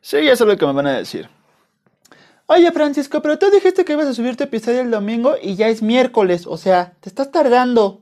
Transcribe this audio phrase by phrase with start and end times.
[0.00, 1.28] Sí, ya sé lo que me van a decir.
[2.50, 5.68] Oye, Francisco, pero tú dijiste que ibas a subir tu episodio el domingo y ya
[5.68, 8.00] es miércoles, o sea, te estás tardando.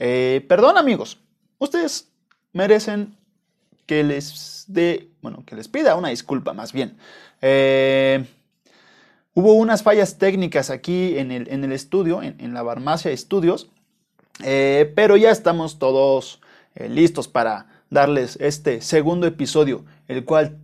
[0.00, 1.20] Eh, perdón, amigos.
[1.58, 2.08] Ustedes
[2.52, 3.16] merecen
[3.86, 6.96] que les dé, bueno, que les pida una disculpa más bien.
[7.40, 8.26] Eh,
[9.32, 13.70] hubo unas fallas técnicas aquí en el, estudio, en, la Barmacia Estudios,
[14.42, 16.40] eh, pero ya estamos todos
[16.74, 20.58] listos para darles este segundo episodio, el cual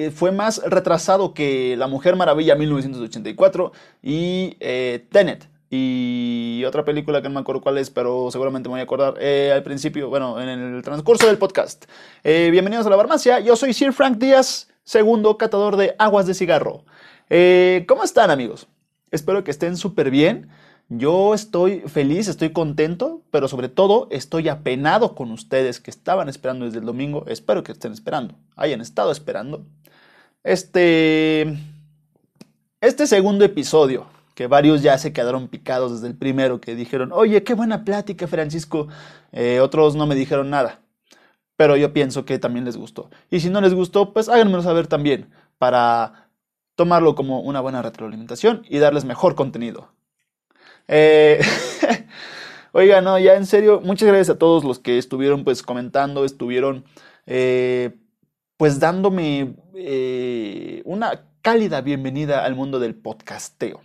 [0.00, 5.46] eh, fue más retrasado que La Mujer Maravilla 1984 y eh, Tenet.
[5.68, 9.14] Y otra película que no me acuerdo cuál es, pero seguramente me voy a acordar
[9.20, 11.84] eh, al principio, bueno, en el transcurso del podcast.
[12.24, 16.84] bienvenidos a la farmacia, yo soy Sir Frank Díaz, segundo catador de aguas de cigarro.
[17.86, 18.68] ¿Cómo están amigos?
[19.10, 20.48] Espero que estén súper bien.
[20.92, 26.64] Yo estoy feliz, estoy contento, pero sobre todo estoy apenado con ustedes que estaban esperando
[26.64, 27.24] desde el domingo.
[27.28, 29.64] Espero que estén esperando, hayan estado esperando.
[30.42, 31.58] Este,
[32.80, 37.44] este segundo episodio, que varios ya se quedaron picados desde el primero, que dijeron, oye,
[37.44, 38.88] qué buena plática, Francisco.
[39.32, 40.80] Eh, otros no me dijeron nada,
[41.56, 43.10] pero yo pienso que también les gustó.
[43.30, 46.30] Y si no les gustó, pues háganmelo saber también, para
[46.74, 49.92] tomarlo como una buena retroalimentación y darles mejor contenido.
[50.88, 51.40] Eh,
[52.72, 56.84] oiga, no, ya en serio, muchas gracias a todos los que estuvieron pues comentando, estuvieron
[57.26, 57.99] eh,
[58.60, 63.80] pues dándome eh, una cálida bienvenida al mundo del podcasteo.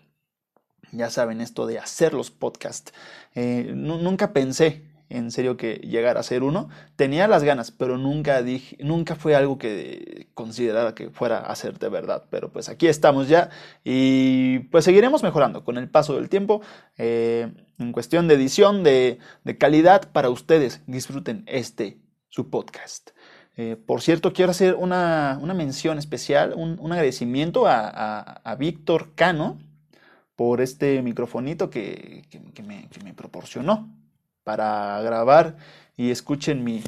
[0.92, 2.92] Ya saben, esto de hacer los podcasts.
[3.36, 6.68] Eh, nunca pensé en serio que llegar a ser uno.
[6.98, 11.80] Tenía las ganas, pero nunca dije, nunca fue algo que considerara que fuera a ser
[11.80, 12.26] de verdad.
[12.30, 13.52] Pero pues aquí estamos ya
[13.86, 16.60] y pues seguiremos mejorando con el paso del tiempo.
[16.98, 20.82] Eh, en cuestión de edición, de, de calidad para ustedes.
[20.86, 23.12] Disfruten este, su podcast.
[23.58, 29.58] Eh, por cierto, quiero hacer una, mención especial, un, agradecimiento a, Víctor Cano
[30.36, 32.24] por este microfonito que,
[32.66, 33.90] me, proporcionó
[34.44, 35.56] para grabar
[35.96, 36.84] y escuchen mi,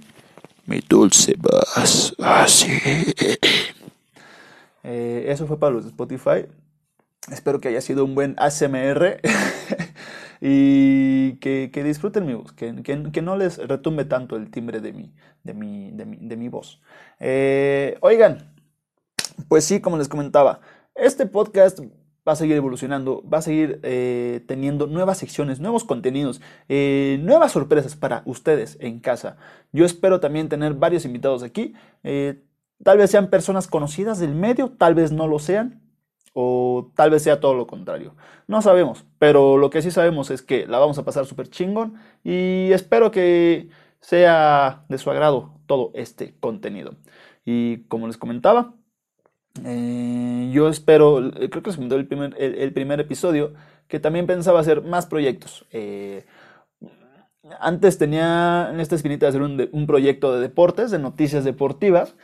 [0.66, 2.14] mi dulce voz.
[2.20, 2.72] Así.
[4.90, 6.46] Eh, eso fue para los de Spotify.
[7.30, 9.20] Espero que haya sido un buen ASMR.
[10.42, 15.14] y que, disfruten mi voz, que, que, no les retumbe tanto el timbre de mi,
[15.44, 16.82] de mi, de mi, voz.
[17.20, 18.54] Eh, oigan,
[19.48, 20.62] pues sí, como les comentaba,
[20.96, 21.80] este podcast
[22.28, 27.54] va a seguir evolucionando, va a seguir eh, teniendo nuevas secciones, nuevos contenidos, eh, nuevas
[27.54, 29.38] sorpresas para ustedes en casa.
[29.72, 31.74] Yo espero también tener varios invitados aquí.
[32.84, 35.87] tal vez sean personas conocidas del medio, tal vez no lo sean,
[36.40, 38.14] o tal vez sea todo lo contrario.
[38.46, 41.96] No sabemos, pero lo que sí sabemos es que la vamos a pasar súper chingón
[42.24, 43.70] y espero que
[44.02, 46.94] sea de su agrado todo este contenido.
[47.44, 48.76] Y como les comentaba,
[49.66, 53.56] eh, yo espero, creo que les comentó el primer, el, primer episodio,
[53.88, 55.66] que también pensaba hacer más proyectos.
[55.72, 56.24] Eh,
[57.60, 62.16] antes tenía en esta esquinita de hacer un, un proyecto de deportes, de noticias deportivas,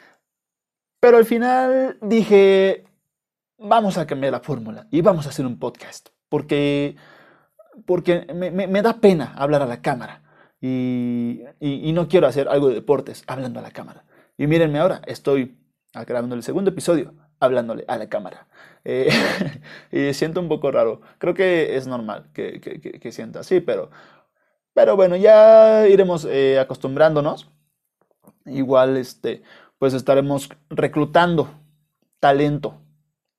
[0.99, 2.85] pero al final dije,
[3.63, 6.09] vamos a cambiar la fórmula y vamos a hacer un podcast.
[6.29, 6.95] Porque,
[7.85, 10.21] porque me, da pena hablar a la cámara
[10.59, 11.43] y,
[11.93, 14.05] no quiero hacer algo de deportes hablando a la cámara.
[14.37, 15.57] Y mírenme ahora, estoy
[15.93, 18.47] grabando el segundo episodio hablándole a la cámara.
[18.83, 19.09] Eh,
[19.91, 21.01] y siento un poco raro.
[21.17, 23.91] Creo que es normal que, que, sienta así, pero,
[24.73, 27.51] pero bueno, ya iremos eh, acostumbrándonos.
[28.45, 29.43] Igual, este,
[29.77, 31.49] pues estaremos reclutando
[32.19, 32.82] talento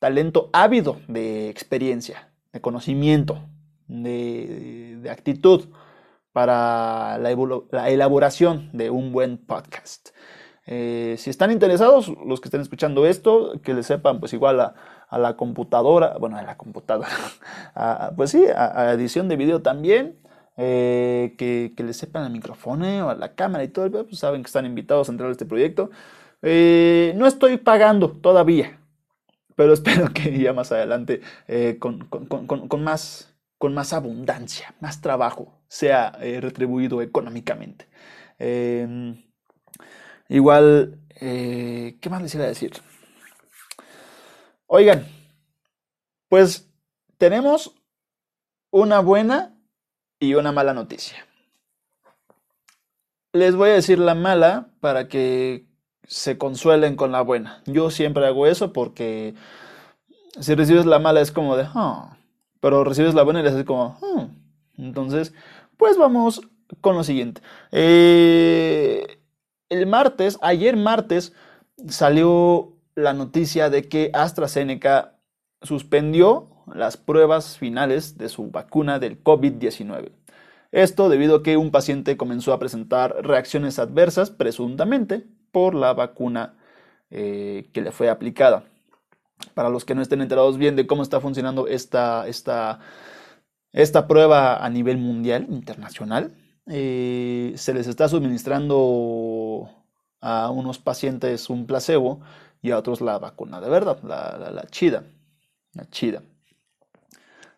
[0.04, 3.38] talento ávido de experiencia, de conocimiento,
[3.88, 5.64] de, actitud
[6.30, 10.10] para la, elaboración de un buen podcast.
[10.66, 14.74] Eh, si están interesados, los que estén escuchando esto, que les sepan, pues igual a,
[15.10, 17.08] la computadora, bueno, a la computadora,
[18.14, 20.18] pues sí, a, edición de video también,
[20.58, 24.48] eh, que, les sepan al micrófono o a la cámara y todo, pues saben que
[24.48, 25.88] están invitados a entrar a este proyecto.
[26.42, 28.83] Eh, no estoy pagando todavía,
[29.56, 32.08] pero espero que ya más adelante, eh, con,
[32.82, 37.88] más, con más abundancia, más trabajo, sea eh, retribuido económicamente.
[38.38, 39.24] Em,
[40.28, 42.72] igual, eh, ¿qué más les iba a decir?
[44.66, 45.06] Oigan,
[46.28, 46.70] pues
[47.18, 47.74] tenemos
[48.70, 49.56] una buena
[50.18, 51.26] y una mala noticia.
[53.32, 55.66] Les voy a decir la mala para que
[56.06, 57.62] se consuelen con la buena.
[57.66, 59.34] Yo siempre hago eso porque
[60.40, 62.16] si recibes la mala es como de, ah",
[62.60, 64.28] pero recibes la buena y le haces como, ah".
[64.76, 65.32] entonces,
[65.76, 66.40] pues vamos
[66.80, 67.40] con lo siguiente.
[67.72, 69.18] Eh,
[69.68, 71.32] el martes, ayer martes,
[71.88, 75.18] salió la noticia de que AstraZeneca
[75.62, 80.12] suspendió las pruebas finales de su vacuna del COVID-19.
[80.72, 86.56] Esto debido a que un paciente comenzó a presentar reacciones adversas, presuntamente, por la vacuna
[87.10, 88.64] eh, que le fue aplicada.
[89.54, 92.80] Para los que no estén enterados bien de cómo está funcionando esta, esta,
[93.72, 96.32] esta prueba a nivel mundial, internacional,
[96.66, 99.70] eh, se les está suministrando
[100.20, 102.20] a unos pacientes un placebo
[102.62, 105.04] y a otros la vacuna de verdad, la, la, chida,
[105.74, 106.22] la chida.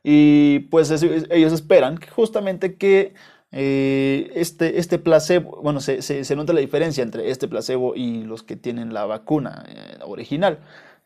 [0.02, 3.14] Y pues ellos esperan justamente que
[3.58, 8.42] eh, este, este placebo, bueno, se, se, nota la diferencia entre este placebo y los
[8.42, 10.58] que tienen la vacuna eh, original.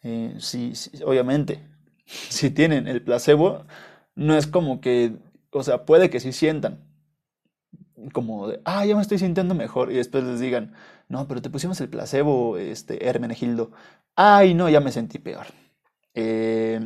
[0.02, 0.36] Eh,
[1.06, 1.62] obviamente,
[2.06, 3.66] si tienen el placebo,
[4.16, 5.12] no es como que,
[5.52, 6.80] o sea, puede que sí sientan,
[8.12, 10.74] como de, ah, ya me estoy sintiendo mejor, y después les digan,
[11.08, 13.70] no, pero te pusimos el placebo, este, Hermenegildo,
[14.16, 15.46] ay, no, ya me sentí peor.
[16.14, 16.80] Eh,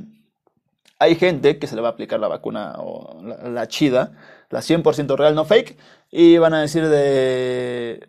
[1.05, 4.13] hay gente que se le va a aplicar la vacuna o la, chida,
[4.51, 5.77] la 100% real, no fake,
[6.11, 8.09] y van a decir de,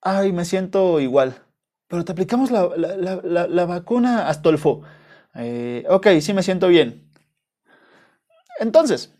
[0.00, 1.34] ay, me siento igual,
[1.88, 4.82] pero te aplicamos la, la vacuna Astolfo.
[5.34, 7.10] Eh, ok, sí me siento bien.
[8.58, 9.14] Entonces,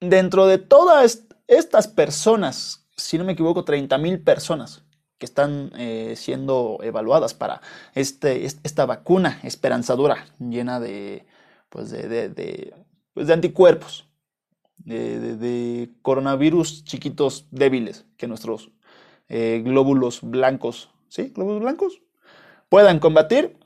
[0.00, 4.87] dentro de todas estas personas, si no me equivoco, 30.000 personas
[5.18, 7.60] que están eh, siendo evaluadas para
[7.94, 11.26] este, esta vacuna esperanzadora llena de,
[11.68, 12.74] pues de,
[13.12, 14.08] pues anticuerpos,
[14.78, 18.70] de, coronavirus chiquitos débiles que nuestros
[19.28, 21.32] eh, glóbulos blancos, ¿sí?
[21.34, 22.00] Glóbulos blancos
[22.68, 23.58] puedan combatir.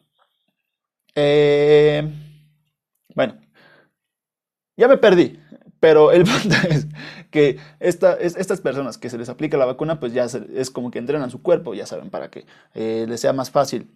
[1.15, 2.11] Eh,
[3.15, 3.37] bueno,
[4.77, 5.39] ya me perdí.
[5.83, 6.87] Pero el punto es
[7.33, 11.29] que estas personas que se les aplica la vacuna, pues ya es como que entrenan
[11.29, 13.91] su cuerpo, ya saben, para que eh, les sea más fácil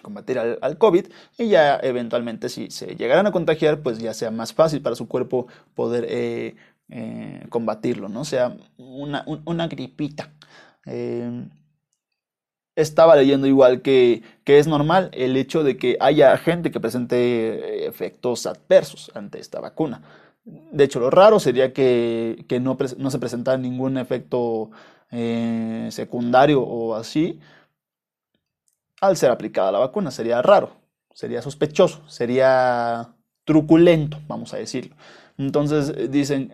[0.00, 4.54] combatir al, COVID y ya eventualmente si se llegaran a contagiar, pues ya sea más
[4.54, 6.56] fácil para su cuerpo poder eh,
[6.88, 8.22] eh, combatirlo, ¿no?
[8.22, 10.32] O sea, una, gripita.
[12.76, 17.86] estaba leyendo igual que, que, es normal el hecho de que haya gente que presente
[17.86, 20.00] efectos adversos ante esta vacuna.
[20.44, 24.70] De hecho, lo raro sería que, no, se presentara ningún efecto
[25.10, 27.40] eh, secundario o así
[29.00, 30.10] al ser aplicada la vacuna.
[30.10, 30.76] Sería raro,
[31.12, 33.14] sería sospechoso, sería
[33.44, 34.96] truculento, vamos a decirlo.
[35.36, 36.52] Entonces eh, dicen,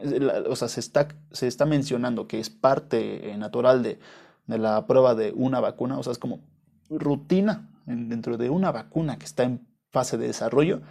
[0.48, 3.98] o sea, se está, se está mencionando que es parte eh, natural de,
[4.46, 6.40] de, la prueba de una vacuna, o sea, es como
[6.88, 10.82] rutina dentro de una vacuna que está en fase de desarrollo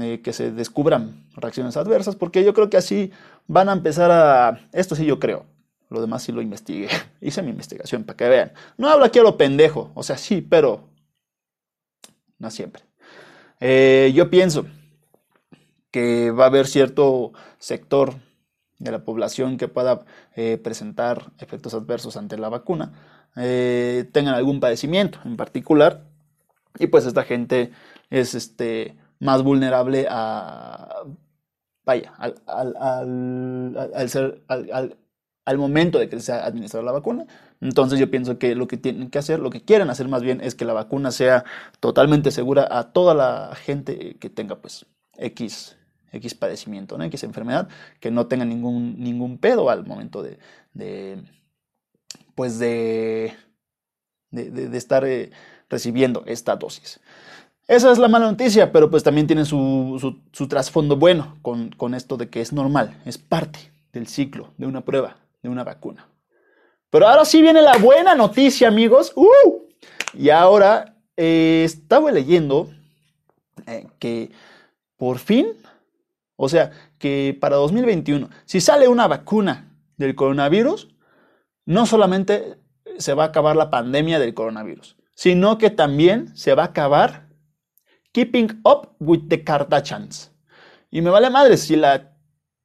[0.00, 3.12] eh, que se descubran reacciones adversas, porque yo creo que así
[3.46, 4.66] van a empezar a...
[4.72, 5.44] Esto sí yo creo,
[5.90, 6.88] lo demás sí lo investigué,
[7.20, 8.52] hice mi investigación para que vean.
[8.78, 10.88] No hablo aquí a lo pendejo, o sea, sí, pero
[12.38, 12.84] no siempre.
[13.60, 14.64] Eh, yo pienso
[15.90, 18.14] que va a haber cierto sector
[18.78, 22.92] de la población que pueda eh, presentar efectos adversos ante la vacuna,
[23.34, 26.04] tengan algún padecimiento en particular,
[26.78, 27.72] y pues esta gente
[28.10, 31.04] es este más vulnerable a,
[31.84, 32.42] vaya, al,
[33.94, 37.26] al, ser, al, momento de que se administrar la vacuna.
[37.60, 40.40] Entonces yo pienso que lo que tienen que hacer, lo que quieren hacer más bien
[40.40, 41.44] es que la vacuna sea
[41.78, 44.86] totalmente segura a toda la gente que tenga pues
[45.16, 45.76] X,
[46.10, 47.00] X padecimiento.
[47.00, 47.68] X enfermedad,
[48.00, 50.40] que no tenga ningún, ningún pedo al momento de,
[50.74, 51.22] de
[52.34, 53.36] pues de,
[54.32, 55.30] de, estar eh,
[55.68, 56.98] recibiendo esta dosis.
[57.68, 62.28] Esa es la mala noticia, pero pues también tiene su, trasfondo bueno con, esto de
[62.28, 66.08] que es normal, es parte del ciclo de una prueba, de una vacuna.
[66.90, 69.12] Pero ahora sí viene la buena noticia, amigos.
[69.16, 69.62] ¡Uh!
[70.12, 72.70] Y ahora eh, estaba leyendo
[73.66, 74.30] eh, que
[74.96, 75.48] por fin,
[76.36, 80.88] o sea, que para 2021, si sale una vacuna del coronavirus,
[81.64, 82.58] no solamente
[82.98, 87.31] se va a acabar la pandemia del coronavirus, sino que también se va a acabar
[88.12, 90.30] Keeping Up with the Kardashians.
[90.90, 92.12] Y me vale madre si la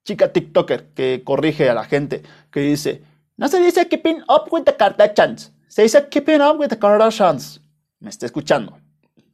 [0.04, 3.02] chica TikToker que corrige a la gente, que dice,
[3.36, 7.60] no se dice Keeping Up with the Kardashians, se dice Keeping Up with the Kardashians.
[8.00, 8.78] Me está escuchando.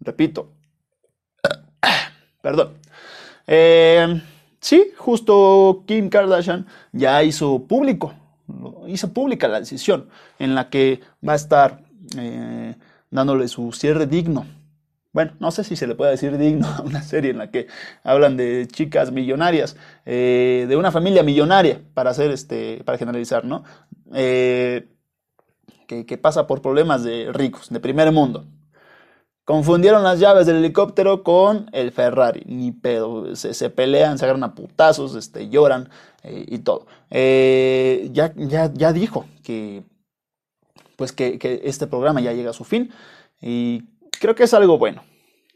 [0.00, 0.52] Repito.
[2.40, 2.78] Perdón.
[3.46, 4.22] Eh,
[4.60, 8.14] sí, justo Kim Kardashian ya hizo público,
[8.86, 11.82] hizo pública la decisión en la que va a estar
[12.16, 12.74] eh,
[13.10, 14.46] dándole su cierre digno
[15.14, 17.68] bueno, no sé si se le puede decir digno a una serie en la que
[18.02, 23.62] hablan de chicas millonarias, eh, de una familia millonaria, para hacer este, para generalizar, ¿no?
[24.12, 24.88] Eh,
[25.86, 28.44] que, pasa por problemas de ricos, de primer mundo.
[29.44, 33.36] Confundieron las llaves del helicóptero con el Ferrari, ni pedo.
[33.36, 35.90] Se, pelean, se agarran a putazos, este, lloran
[36.24, 36.86] eh, y todo.
[37.10, 39.84] Ya, ya, ya dijo que,
[40.96, 42.90] pues que, que este programa ya llega a su fin
[43.40, 43.84] y
[44.24, 45.02] creo que es algo bueno.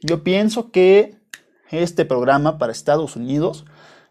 [0.03, 1.17] Yo pienso que
[1.71, 3.65] este programa para Estados Unidos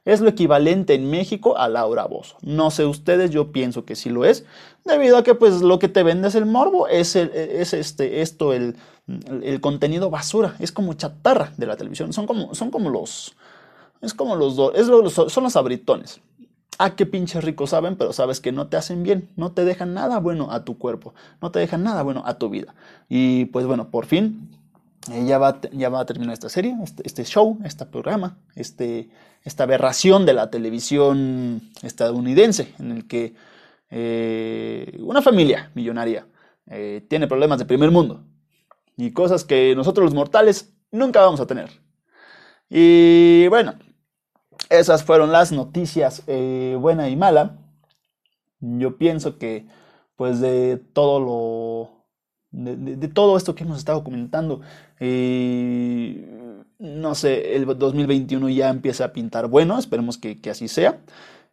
[0.03, 2.37] es lo equivalente en México a Laura Bozo.
[2.41, 4.45] No sé ustedes, yo pienso que sí lo es,
[4.83, 8.75] debido a que pues lo que te vende es el morbo, es, este, esto, el,
[9.61, 13.35] contenido basura, es como chatarra de la televisión, son como, son como los,
[14.01, 16.19] es como los es son los abritones.
[16.79, 19.93] Ah, qué pinches ricos saben, pero sabes que no te hacen bien, no te dejan
[19.93, 22.75] nada bueno a tu cuerpo, no te dejan nada bueno a tu vida.
[23.09, 24.49] Y pues bueno, por fin
[25.11, 25.49] eh, ya, va,
[25.99, 29.09] a terminar esta serie, este, este, show, este programa, este,
[29.43, 33.33] esta aberración de la televisión estadounidense, en el que
[33.89, 36.27] eh, una familia millonaria
[36.67, 38.25] eh, tiene problemas de primer mundo
[38.97, 41.69] y cosas que nosotros los mortales nunca vamos a tener.
[42.69, 43.75] Y bueno,
[44.69, 47.57] esas fueron las noticias buena y mala.
[48.59, 49.67] Yo pienso que
[50.15, 51.97] pues de todo lo
[52.51, 54.61] de, todo esto que hemos estado comentando.
[56.79, 61.01] no sé, el 2021 ya empieza a pintar bueno, esperemos que, así sea.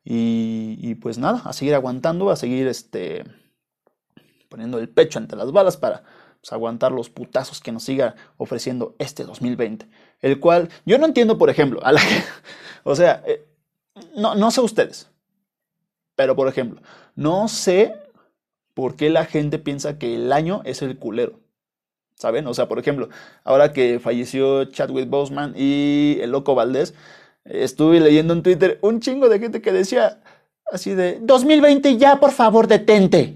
[0.04, 3.24] Y, pues nada, a seguir aguantando, a seguir este,
[4.48, 6.02] poniendo el pecho ante las balas para
[6.40, 9.88] pues, aguantar los putazos que nos siga ofreciendo este 2020.
[10.24, 12.00] El cual yo no entiendo, por ejemplo, a la
[12.82, 13.44] o sea, eh,
[14.16, 15.10] no, no sé ustedes,
[16.16, 16.80] pero por ejemplo,
[17.14, 17.94] no sé
[18.72, 21.40] por qué la gente piensa que el año es el culero.
[22.14, 22.46] ¿Saben?
[22.46, 23.10] O sea, por ejemplo,
[23.42, 26.94] ahora que falleció Chadwick Boseman y el loco Valdés,
[27.44, 30.22] estuve leyendo en Twitter un chingo de gente que decía
[30.72, 33.34] así de 2020 ya, por favor, detente.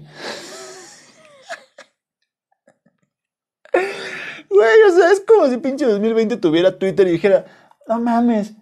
[4.59, 7.45] Güey, o sea, es como si pinche 2020 tuviera Twitter y dijera,
[7.87, 8.55] no mames,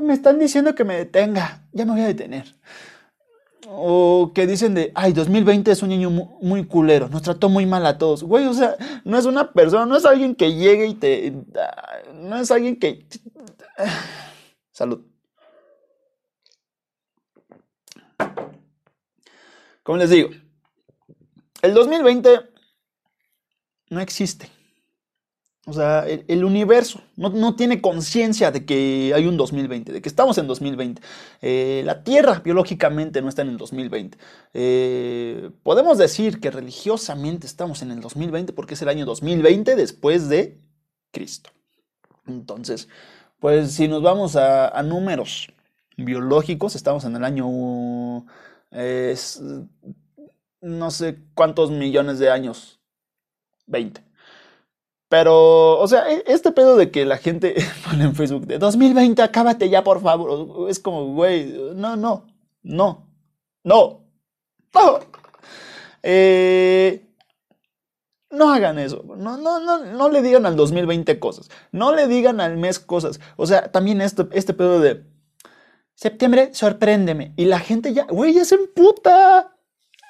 [0.00, 2.56] me están diciendo que me detenga, ya me voy a detener.
[3.68, 7.84] O que dicen de, ay, 2020 es un niño muy, culero, nos trató muy mal
[7.84, 8.22] a todos.
[8.22, 11.34] Güey, o sea, no es una persona, no es alguien que llegue y te...
[12.14, 13.06] No es alguien que...
[14.72, 15.02] Salud.
[19.82, 20.30] Como les digo,
[21.60, 22.40] el 2020
[23.90, 24.50] no existe.
[25.70, 30.36] O sea, el, universo no, tiene conciencia de que hay un 2020, de que estamos
[30.38, 31.00] en 2020.
[31.42, 34.18] Eh, la Tierra biológicamente no está en el 2020.
[34.52, 40.28] Eh, podemos decir que religiosamente estamos en el 2020 porque es el año 2020 después
[40.28, 40.58] de
[41.12, 41.50] Cristo.
[42.26, 42.88] Entonces,
[43.38, 45.52] pues si nos vamos a, números
[45.96, 47.46] biológicos, estamos en el año...
[50.60, 52.80] no sé cuántos millones de años.
[53.68, 54.09] 20.
[55.10, 59.20] Pero, o sea, e, este pedo de que la gente pone en Facebook de 2020,
[59.20, 60.70] acábate ya, por favor.
[60.70, 62.26] Es como, güey, no, no,
[62.62, 63.08] no,
[63.64, 64.06] no,
[64.72, 65.00] no.
[66.04, 67.04] Eh,
[68.30, 69.02] no hagan eso.
[69.04, 71.50] No, no, no, no le digan al 2020 cosas.
[71.72, 73.18] No le digan al mes cosas.
[73.36, 75.04] O sea, también este, este pedo de
[75.96, 77.34] septiembre, sorpréndeme.
[77.36, 79.56] Y la gente ya, güey, ya se emputa.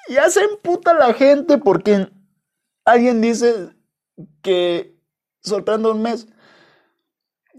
[0.09, 2.07] Ya se emputa la gente porque
[2.85, 3.80] alguien dice
[4.41, 4.95] que
[5.41, 6.27] sorprenda un mes.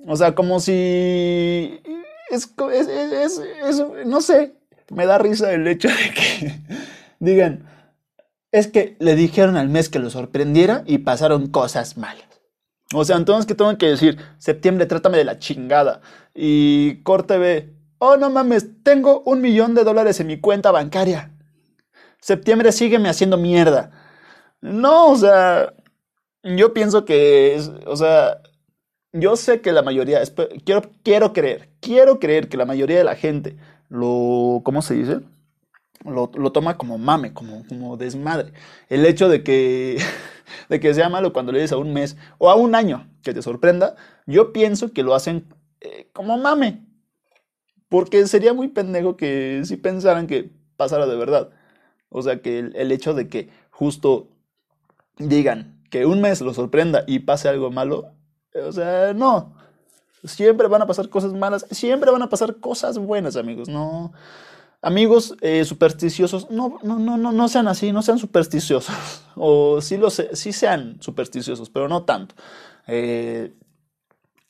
[0.06, 1.80] O sea, como si...
[2.30, 2.54] Es,
[4.06, 4.54] no sé,
[4.90, 6.60] me da risa el hecho de que
[7.20, 7.66] digan,
[8.52, 12.24] es que le dijeron al mes que lo sorprendiera y pasaron cosas malas.
[12.94, 16.00] O sea, entonces que tengo que decir, septiembre, trátame de la chingada.
[16.34, 21.32] Y corte B, oh no mames, tengo un millón de dólares en mi cuenta bancaria.
[22.20, 23.90] Septiembre sígueme haciendo mierda.
[24.60, 25.72] No, o sea,
[26.42, 28.42] yo pienso que, o sea,
[29.12, 30.22] yo sé que la mayoría,
[30.64, 33.56] quiero, quiero creer, quiero creer que la mayoría de la gente
[33.88, 35.20] lo, ¿cómo se dice?
[36.04, 38.52] Lo, toma como mame, como, como desmadre.
[38.88, 39.98] El hecho de que,
[40.68, 43.34] de que sea malo cuando le dices a un mes o a un año que
[43.34, 43.94] te sorprenda,
[44.26, 45.46] yo pienso que lo hacen
[45.80, 46.84] eh, como mame.
[47.88, 51.50] Porque sería muy pendejo que si pensaran que pasara de verdad.
[52.08, 54.28] O sea, que el hecho de que justo
[55.18, 58.14] digan, que un mes lo sorprenda y pase algo malo,
[58.54, 59.54] o sea, no.
[60.24, 63.68] Siempre van a pasar cosas malas, siempre van a pasar cosas buenas, amigos.
[63.68, 64.10] No,
[64.80, 68.96] amigos eh, supersticiosos, no, no, no, no, sean así, no sean supersticiosos.
[69.36, 72.36] O sí, lo sean supersticiosos, pero no tanto.
[72.86, 73.52] Eh,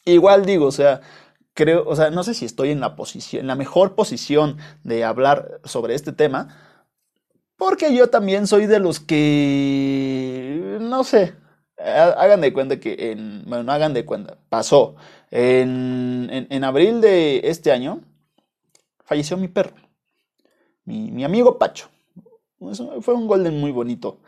[0.04, 1.00] igual digo, o sea,
[1.54, 5.04] creo, o sea, no sé si estoy en la posición, en la mejor posición de
[5.04, 6.56] hablar sobre este tema,
[7.56, 11.34] porque yo también soy de los que, no sé,
[11.78, 14.96] hagan de cuenta que en, bueno, no hagan de cuenta, pasó.
[15.30, 18.00] En, en, abril de este año
[19.04, 19.74] falleció mi perro,
[20.84, 21.88] mi, mi amigo Pacho.
[23.00, 24.20] fue un golden muy bonito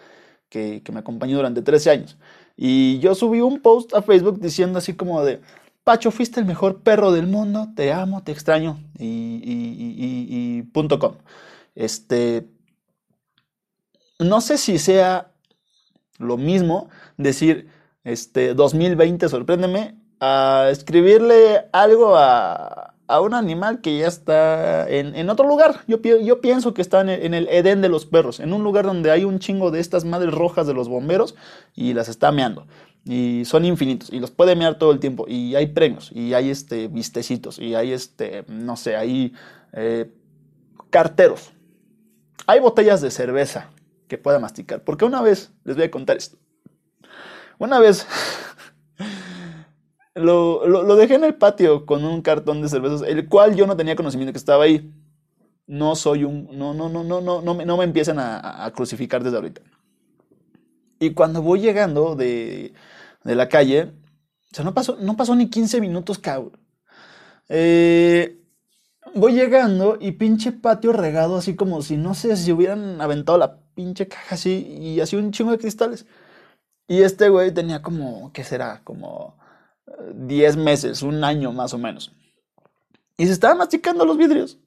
[0.49, 2.17] que, que me acompañó durante 13 años.
[2.57, 5.41] Y yo subí un post a Facebook diciendo así como de,
[5.85, 11.17] Pacho, fuiste el mejor perro del mundo, te amo, te extraño, y, y, punto com.
[11.75, 12.49] Este,
[14.19, 15.33] no sé si sea
[16.19, 17.69] lo mismo decir,
[18.05, 25.29] este, 2020, sorpréndeme, a escribirle algo a, a un animal que ya está en, en
[25.31, 25.81] otro lugar.
[25.87, 26.01] Yo,
[26.41, 29.11] pienso que está en el, en el, Edén de los perros, en un lugar donde
[29.11, 31.35] hay un chingo de estas madres rojas de los bomberos
[31.75, 32.67] y las está meando.
[33.05, 36.49] Y son infinitos y los puede mear todo el tiempo y hay premios y hay
[36.49, 39.35] este vistecitos y hay este no sé hay
[39.75, 40.11] eh,
[40.89, 41.53] carteros.
[42.47, 43.71] Hay botellas de cerveza
[44.09, 46.39] que pueda masticar porque una vez les voy a contar esto
[47.59, 48.07] una vez
[50.15, 53.77] lo, lo, dejé en el patio con un cartón de cervezas el cual yo no
[53.77, 54.93] tenía conocimiento que estaba ahí
[55.67, 59.23] no soy un no no no no no no me, no me empiecen a, crucificar
[59.23, 59.63] desde ahorita
[60.99, 62.73] y cuando voy llegando de,
[63.25, 63.93] de la calle.
[64.53, 66.59] O sea, no pasó, no pasó ni 15 minutos, cabrón.
[67.49, 68.41] Eh,
[69.15, 73.59] voy llegando y pinche patio regado, así como si no sé si hubieran aventado la
[73.75, 76.07] pinche caja así y así un chingo de cristales.
[76.87, 78.83] Y este güey tenía como, ¿qué será?
[78.85, 79.37] Como
[80.15, 82.13] 10 eh, meses, un año más o menos.
[83.17, 84.59] Y se estaba masticando los vidrios.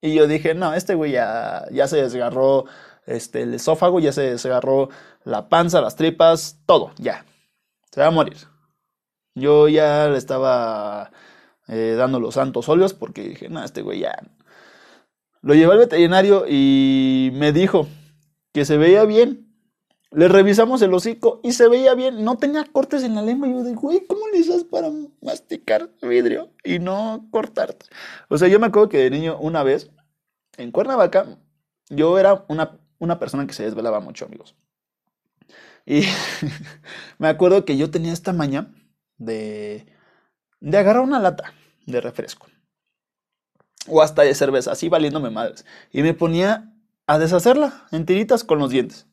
[0.00, 2.66] Y yo dije, no, este güey ya, ya se desgarró
[3.06, 4.90] este, el esófago, ya se desgarró
[5.24, 7.24] la panza, las tripas, todo, ya
[7.90, 8.36] se va a morir.
[9.36, 11.10] Yo ya le estaba
[11.68, 14.16] eh, dando los santos óleos porque dije, no, este güey ya.
[15.40, 17.86] Lo llevé al veterinario y me dijo
[18.52, 19.50] que se veía bien.
[20.10, 22.24] Le revisamos el hocico y se veía bien.
[22.24, 23.48] No tenía cortes en la lengua.
[23.48, 24.90] Yo dije, güey, ¿cómo le haces para
[25.20, 27.86] masticar vidrio y no cortarte?
[28.28, 29.90] O sea, yo me acuerdo que de niño, una vez,
[30.56, 31.38] en Cuernavaca,
[31.90, 34.54] yo era una, una persona que se desvelaba mucho, amigos.
[35.84, 36.02] Y
[37.18, 38.72] me acuerdo que yo tenía esta maña
[39.18, 39.86] de,
[40.64, 41.52] de agarrar una lata
[41.86, 42.46] de refresco.
[43.86, 45.66] O hasta de cerveza, así valiéndome madres.
[45.92, 46.72] Y me ponía
[47.06, 49.06] a deshacerla en tiritas con los dientes.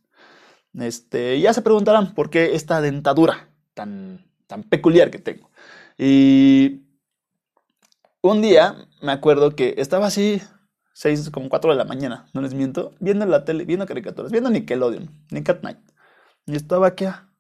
[0.74, 5.52] Este, ya se preguntarán por qué esta dentadura tan, tan peculiar que tengo.
[5.98, 6.84] Y
[8.22, 10.42] un día me acuerdo que estaba así,
[10.94, 14.50] seis, como cuatro de la mañana, no les miento, viendo la tele, viendo caricaturas, viendo
[14.50, 15.80] Nickelodeon, Nick at Night.
[16.46, 17.31] Y estaba acá.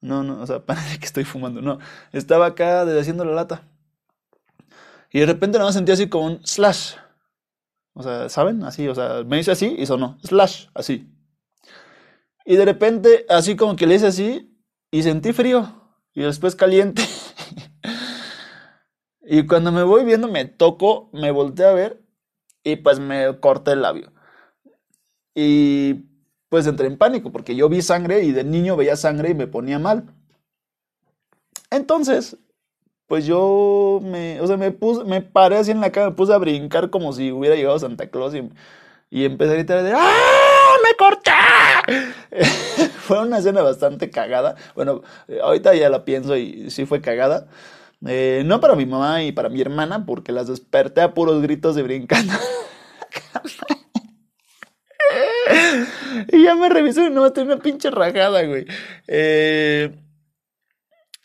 [0.00, 1.62] No, no, o sea, parece que estoy fumando.
[1.62, 1.78] No,
[2.12, 3.62] estaba acá deshaciendo la lata.
[5.12, 6.94] Y de repente nada más sentí así como un slash.
[7.94, 8.62] O sea, ¿saben?
[8.64, 10.18] Así, o sea, me hice así y sonó.
[10.22, 11.10] Slash, así.
[12.44, 15.90] Y de repente, así como que le hice así y sentí frío.
[16.12, 17.02] Y después caliente.
[19.22, 22.02] y cuando me voy viendo, me toco, me volteé a ver
[22.62, 24.12] y pues me corté el labio.
[25.34, 26.06] Y
[26.48, 29.46] pues entré en pánico porque yo vi sangre y de niño veía sangre y me
[29.46, 30.04] ponía mal.
[31.70, 32.36] Entonces,
[33.06, 36.32] pues yo me, o sea, me puse, me paré así en la cama, me puse
[36.32, 38.50] a brincar como si hubiera llegado Santa Claus y,
[39.10, 40.76] y empecé a gritar de ¡Ah!
[40.84, 41.30] ¡Me corté!
[43.00, 44.56] fue una escena bastante cagada.
[44.74, 45.02] Bueno,
[45.42, 47.48] ahorita ya la pienso y sí fue cagada.
[48.06, 51.74] Eh, no para mi mamá y para mi hermana, porque las desperté a puros gritos
[51.74, 52.32] de brincando.
[56.32, 58.66] y ya me revisó y no, tenía una pinche rajada, güey.
[59.06, 59.94] Eh,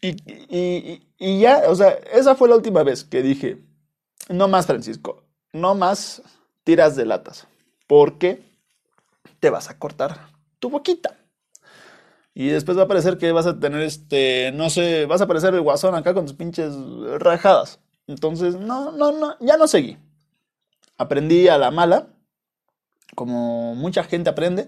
[0.02, 3.60] y, y, ya, o sea, esa fue la última vez que dije,
[4.30, 5.24] no más, Francisco,
[5.54, 6.24] no más
[6.64, 7.48] tiras de latas,
[7.88, 8.42] porque
[9.40, 11.18] te vas a cortar tu boquita.
[12.34, 15.54] Y después va a parecer que vas a tener este, no sé, vas a aparecer
[15.54, 16.74] el guasón acá con tus pinches
[17.20, 17.80] rajadas.
[18.08, 19.98] Entonces, no, no, no, ya no seguí.
[20.98, 22.08] Aprendí a la mala
[23.16, 24.68] como mucha gente aprende.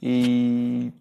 [0.00, 0.92] Y,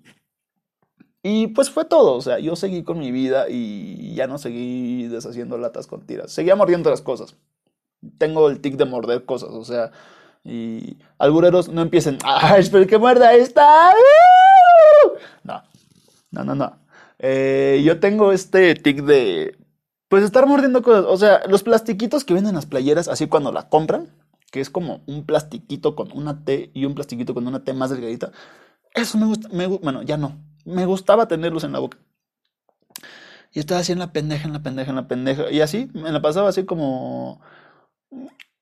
[1.21, 2.15] y pues fue todo.
[2.15, 6.31] O sea, yo seguí con mi vida y ya no seguí deshaciendo latas con tiras.
[6.31, 7.35] Seguía mordiendo las cosas.
[8.17, 9.91] Tengo el tic de morder cosas, o sea.
[10.43, 12.17] Y albureros no empiecen.
[12.23, 13.93] ¡Ay, espero que muerda esta!
[15.43, 15.63] No,
[16.31, 16.77] no, no, no.
[17.19, 19.57] Eh, yo tengo este tic de.
[20.09, 21.05] Pues estar mordiendo cosas.
[21.07, 24.09] O sea, los plastiquitos que venden las playeras, así cuando la compran,
[24.53, 27.89] que es como un plastiquito con una T y un plastiquito con una T más
[27.89, 28.31] delgadita.
[28.93, 30.37] Eso me gusta, me, bueno, ya no.
[30.63, 31.97] Me gustaba tenerlos en la boca.
[33.51, 35.49] Y estaba así en la pendeja, en la pendeja, en la pendeja.
[35.49, 37.41] Y así, me la pasaba así como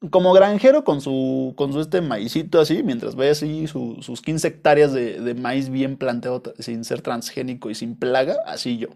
[0.10, 4.94] como granjero con su, con su este maicito así, mientras ve así sus 15 hectáreas
[4.94, 8.88] de, maíz bien planteado sin ser transgénico y sin plaga, así yo.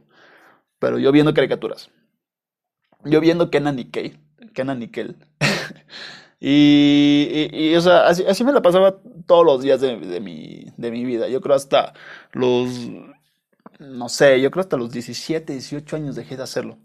[0.79, 1.91] Pero yo viendo caricaturas.
[3.03, 4.17] Yo viendo Kenan y Kale.
[4.53, 4.89] Kenan y
[6.39, 11.05] y, y, o sea, así, me la pasaba todos los días de, mi, de mi
[11.05, 11.27] vida.
[11.29, 11.93] Yo creo hasta
[12.33, 12.69] los,
[13.79, 16.77] no sé, yo creo hasta los 17, 18 años dejé de hacerlo.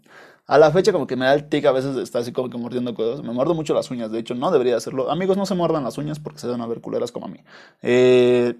[0.47, 2.49] A la fecha como que me da el tic a veces de estar así como
[2.49, 3.23] que mordiendo cosas.
[3.23, 5.09] Me muerdo mucho las uñas, de hecho no debería hacerlo.
[5.11, 7.39] Amigos, no se muerdan las uñas porque se van a ver culeras como a mí.
[7.81, 8.55] Eh,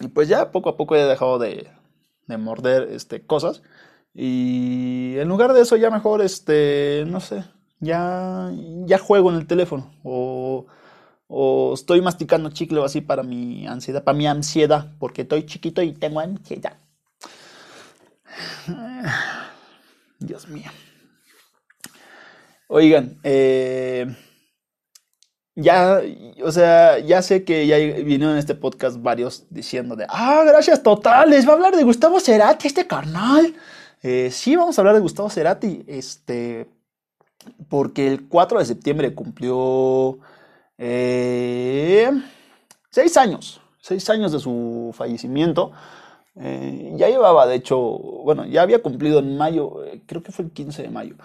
[0.00, 1.70] y pues ya poco a poco he dejado de,
[2.26, 3.62] de morder este, cosas.
[4.14, 7.44] Y en lugar de eso ya mejor, este, no sé,
[7.80, 8.52] ya,
[8.86, 9.92] ya juego en el teléfono.
[10.02, 10.66] O,
[11.28, 15.82] o estoy masticando chicle o así para mi ansiedad, para mi ansiedad, porque estoy chiquito
[15.82, 16.78] y tengo ansiedad.
[20.18, 20.70] Dios mío.
[22.68, 24.06] Oigan, eh,
[25.54, 26.02] ya,
[26.42, 30.82] o sea, ya sé que ya vinieron en este podcast varios diciendo de, ah, gracias
[30.82, 33.54] totales, va a hablar de Gustavo Cerati, este carnal.
[34.02, 36.68] Eh, sí, vamos a hablar de Gustavo Cerati, este,
[37.68, 40.18] porque el 4 de septiembre cumplió
[40.78, 42.10] eh,
[42.90, 45.72] seis años, seis años de su fallecimiento.
[46.34, 50.82] ya llevaba, de hecho, bueno, ya había cumplido en mayo, creo que fue el 15
[50.82, 51.16] de mayo.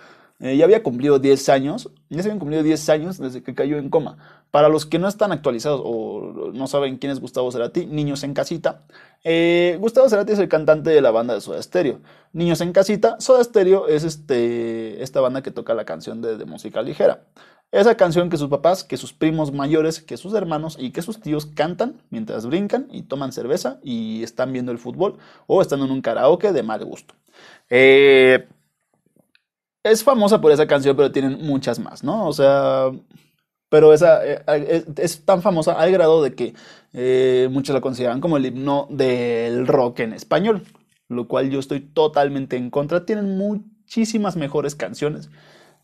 [0.42, 3.78] Eh, ya había cumplido 10 años, ya se habían cumplido 10 años desde que cayó
[3.78, 4.18] en coma.
[4.50, 8.34] Para los que no están actualizados o no saben quién es Gustavo Cerati, Niños en
[8.34, 8.82] Casita,
[9.24, 12.00] eh, Gustavo Cerati es el cantante de la banda de Soda Stereo.
[12.34, 16.82] Niños en Casita, Soda Stereo es este, esta banda que toca la canción de, música
[16.82, 17.22] ligera.
[17.72, 21.22] Esa canción que sus papás, que sus primos mayores, que sus hermanos y que sus
[21.22, 25.92] tíos cantan mientras brincan y toman cerveza y están viendo el fútbol o están en
[25.92, 27.14] un karaoke de mal gusto.
[27.70, 28.50] Eh,
[29.84, 32.28] es famosa por esa canción, pero tienen muchas más, ¿no?
[32.28, 32.91] O sea,
[33.70, 36.54] pero esa eh, es, tan famosa al grado de que
[36.94, 40.63] eh, muchos la consideran como el himno del rock en español,
[41.08, 43.06] lo cual yo estoy totalmente en contra.
[43.06, 45.30] Tienen muchísimas mejores canciones.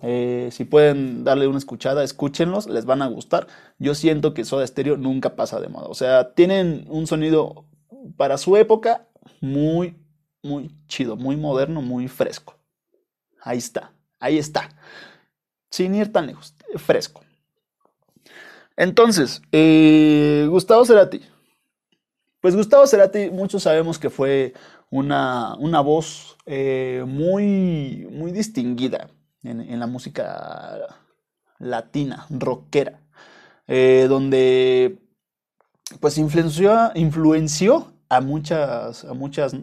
[0.01, 3.47] Eh, si pueden darle una escuchada, escúchenlos, les van a gustar.
[3.79, 5.88] Yo siento que Soda Stereo nunca pasa de moda.
[5.88, 7.65] O sea, tienen un sonido
[8.17, 9.07] para su época
[9.41, 9.95] muy,
[10.43, 12.57] muy chido, muy moderno, muy fresco.
[13.47, 14.67] Ahí está, ahí está.
[15.71, 17.21] Sin ir tan lejos, fresco.
[18.75, 21.21] Entonces, eh, Gustavo Cerati.
[22.41, 24.53] Pues Gustavo Cerati, muchos sabemos que fue
[24.89, 29.10] una, voz eh, muy, muy distinguida
[29.43, 30.97] en, la música
[31.57, 32.99] latina, rockera,
[33.65, 34.99] eh, donde
[36.01, 39.53] pues influenció, influenció a muchas, a muchas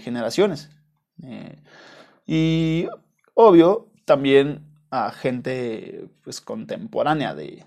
[0.00, 0.70] generaciones.
[2.26, 2.86] y
[3.38, 7.66] Obvio, también a gente pues, contemporánea de,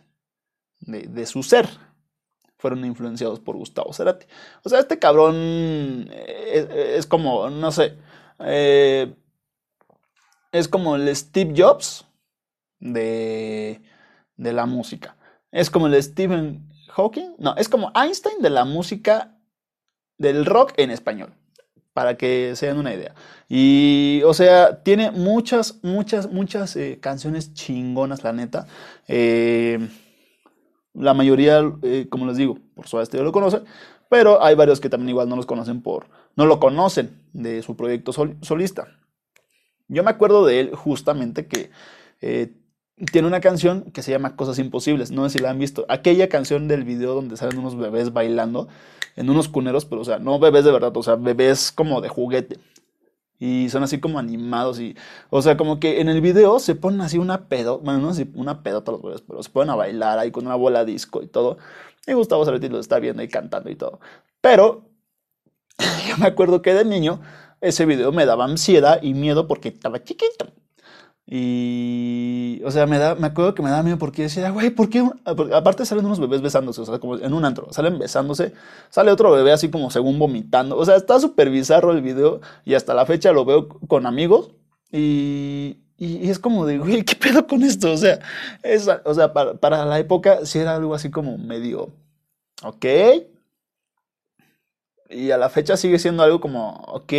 [0.80, 1.70] de, su ser.
[2.58, 4.26] Fueron influenciados por Gustavo Cerati.
[4.64, 5.36] O sea, este cabrón
[6.12, 8.00] eh, es, como, no sé,
[8.40, 9.14] eh,
[10.52, 12.08] es como el Steve Jobs
[12.80, 13.80] de,
[14.38, 15.18] de la música.
[15.52, 17.36] Es como el Stephen Hawking.
[17.38, 19.38] No, es como Einstein de la música
[20.18, 21.39] del rock en español
[22.00, 23.14] para que se den una idea.
[23.50, 28.68] Y, o sea, tiene muchas, muchas, muchas eh, canciones chingonas, la neta.
[29.10, 29.86] Eh,
[30.94, 33.66] la mayoría, eh, como les digo, por su estilo lo conocen,
[34.08, 36.06] pero hay varios que también igual no los conocen por,
[36.38, 38.88] no lo conocen de su proyecto solista.
[39.90, 41.70] Yo me acuerdo de él justamente que
[43.12, 45.86] tiene una canción que se llama Cosas Imposibles, no sé si la han visto.
[45.90, 48.68] Aquella canción del video donde salen unos bebés bailando
[49.16, 52.10] en unos cuneros, pero o sea, no bebés de verdad, o sea, bebés como de
[52.10, 52.60] juguete.
[53.40, 54.98] Y son así como animados y,
[55.30, 58.28] o sea, como que en el video se ponen así una pedo, bueno, no sé
[58.36, 61.28] una pedota los bebés, pero se ponen a bailar ahí con una bola disco y
[61.28, 61.58] todo.
[62.06, 64.00] Y Gustavo Cerati lo está viendo y cantando y todo.
[64.42, 64.90] Pero
[66.08, 67.22] yo me acuerdo que de niño
[67.62, 70.48] ese video me daba ansiedad y miedo porque estaba chiquito.
[71.32, 74.90] Y, o sea, me, da, me acuerdo que me da miedo porque decía, güey, ¿por
[74.90, 75.08] qué?
[75.54, 78.52] aparte salen unos bebés besándose, o sea, como en un antro, salen besándose,
[78.90, 82.74] sale otro bebé así como según vomitando, o sea, está súper bizarro el video y
[82.74, 84.50] hasta la fecha lo veo con amigos
[84.92, 87.92] y, y, es como de, güey, ¿qué pedo con esto?
[87.92, 88.18] O sea,
[88.64, 91.92] es, o sea para, para la época sí era algo así como medio,
[92.64, 92.86] ok,
[95.12, 97.14] y a la fecha sigue siendo algo como, ok,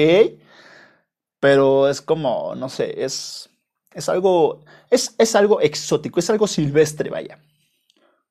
[1.39, 3.50] pero es como, no sé, es
[3.93, 7.39] es algo, es, es algo exótico, es algo silvestre, vaya.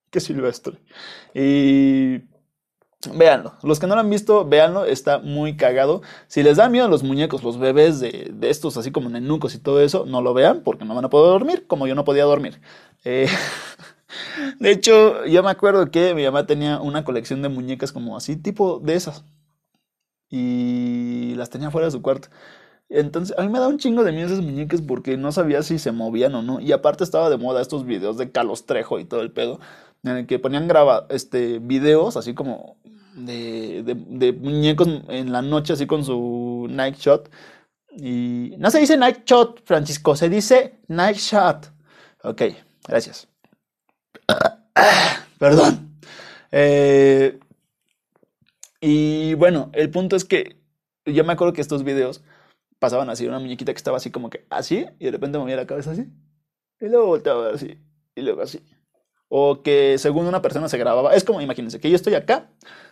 [0.10, 0.78] Qué silvestre.
[1.34, 2.22] Y
[3.14, 6.02] Véanlo, los que no lo han visto, véanlo, está muy cagado.
[6.28, 9.56] Si les da miedo a los muñecos, los bebés de, de, estos, así como nenucos
[9.56, 12.04] y todo eso, no lo vean porque no van a poder dormir, como yo no
[12.04, 12.60] podía dormir.
[13.06, 13.30] Eh,
[14.60, 18.36] De hecho, yo me acuerdo que mi mamá tenía una colección de muñecas como así,
[18.36, 19.24] tipo de esas.
[20.30, 22.30] Y las tenía fuera de su cuarto.
[22.90, 25.78] Entonces, a mí me da un chingo de miedo esas muñecas porque no sabía si
[25.78, 26.60] se movían o no.
[26.60, 29.60] Y aparte estaba de moda estos videos de Carlos Trejo y todo el pedo,
[30.04, 32.78] en el que ponían graba, este, videos así como
[33.14, 37.30] de, de, muñecos en la noche, así con su night shot.
[37.96, 41.72] Y no se dice night shot, Francisco, se dice night shot.
[42.24, 42.42] Ok,
[42.88, 43.28] gracias.
[45.40, 46.00] Perdón.
[46.52, 47.40] Eh,
[48.82, 50.58] y bueno, el punto es que
[51.06, 52.24] yo me acuerdo que estos videos
[52.80, 55.68] pasaban así, una muñequita que estaba así como que así, y de repente movía la
[55.68, 56.08] cabeza así,
[56.80, 57.78] y luego volteaba así,
[58.16, 58.62] y luego así.
[59.28, 62.50] O que según una persona se grababa, es como, imagínense, que yo estoy acá,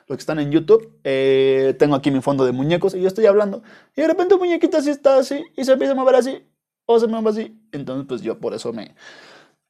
[0.07, 3.25] los que están en YouTube, eh, tengo aquí mi fondo de muñecos y yo estoy
[3.25, 3.63] hablando,
[3.95, 6.43] y de repente un muñequita así está así, y se empieza a mover así,
[6.85, 7.59] o se mueve así.
[7.71, 8.95] Entonces, pues yo por eso me,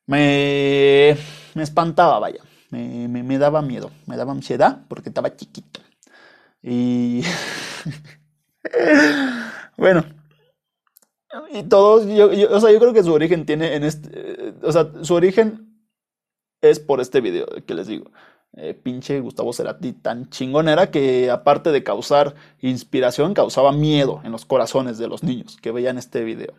[0.06, 1.18] me,
[1.54, 5.82] me espantaba, vaya, me, me, me daba miedo, me daba ansiedad porque estaba chiquito.
[6.62, 7.24] Y...
[9.78, 10.04] Bueno,
[11.52, 14.92] y todos, yo, o sea, yo creo que su origen tiene en este, o sea,
[15.04, 15.68] su origen
[16.62, 18.12] es por este video que les digo.
[18.54, 24.46] Eh, pinche Gustavo Cerati tan chingonera que aparte de causar inspiración, causaba miedo en los
[24.46, 26.54] corazones de los niños que veían este video.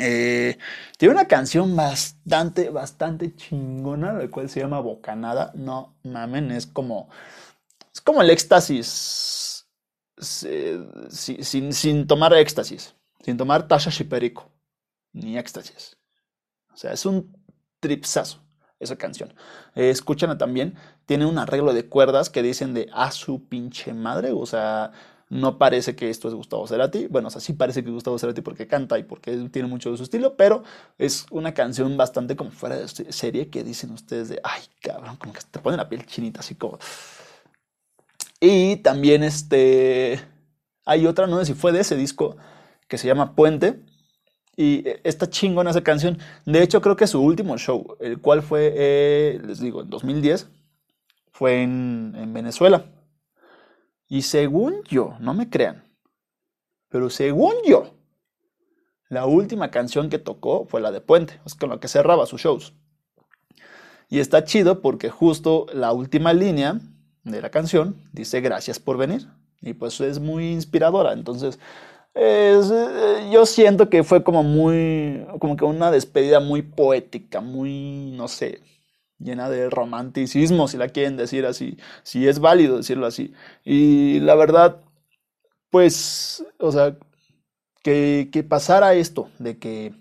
[0.00, 0.58] Eh,
[0.98, 5.52] tiene una canción bastante, bastante chingona, la cual se llama Bocanada.
[5.54, 7.08] No mamen, es como,
[7.92, 9.43] es como el éxtasis
[10.18, 14.50] sin, tomar éxtasis, sin tomar tasha shiperico,
[15.12, 15.96] ni éxtasis.
[16.72, 17.36] O sea, es un
[17.80, 18.40] tripsazo
[18.80, 19.34] esa canción.
[19.74, 24.32] Eh, escúchala también, tiene un arreglo de cuerdas que dicen de a su pinche madre,
[24.32, 24.92] o sea,
[25.30, 27.06] no parece que esto es Gustavo Cerati.
[27.08, 29.90] Bueno, o sea, sí parece que es Gustavo Cerati porque canta y porque tiene mucho
[29.90, 30.62] de su estilo, pero
[30.98, 35.32] es una canción bastante como fuera de serie que dicen ustedes de, ay, cabrón, como
[35.32, 36.78] que te pone la piel chinita, así como...
[38.46, 40.20] Y también este,
[40.84, 42.36] hay otra, no sé si fue de ese disco,
[42.88, 43.82] que se llama Puente.
[44.54, 46.18] Y está chingona esa canción.
[46.44, 50.50] De hecho, creo que su último show, el cual fue, eh, les digo, en 2010,
[51.32, 52.84] fue en, en Venezuela.
[54.08, 55.82] Y según yo, no me crean,
[56.90, 57.94] pero según yo,
[59.08, 62.42] la última canción que tocó fue la de Puente, es con la que cerraba sus
[62.42, 62.74] shows.
[64.10, 66.78] Y está chido porque justo la última línea
[67.24, 69.28] de la canción dice gracias por venir.
[69.60, 71.12] Y pues es muy inspiradora.
[71.12, 71.58] Entonces,
[72.14, 72.60] eh,
[73.32, 78.60] yo siento que fue como muy, como que una despedida muy poética, muy, no sé,
[79.18, 83.32] llena de romanticismo, si la quieren decir así, si es válido decirlo así.
[83.64, 84.82] Y la verdad,
[85.70, 86.96] pues, o sea,
[87.82, 89.94] que, que pasara esto, de que,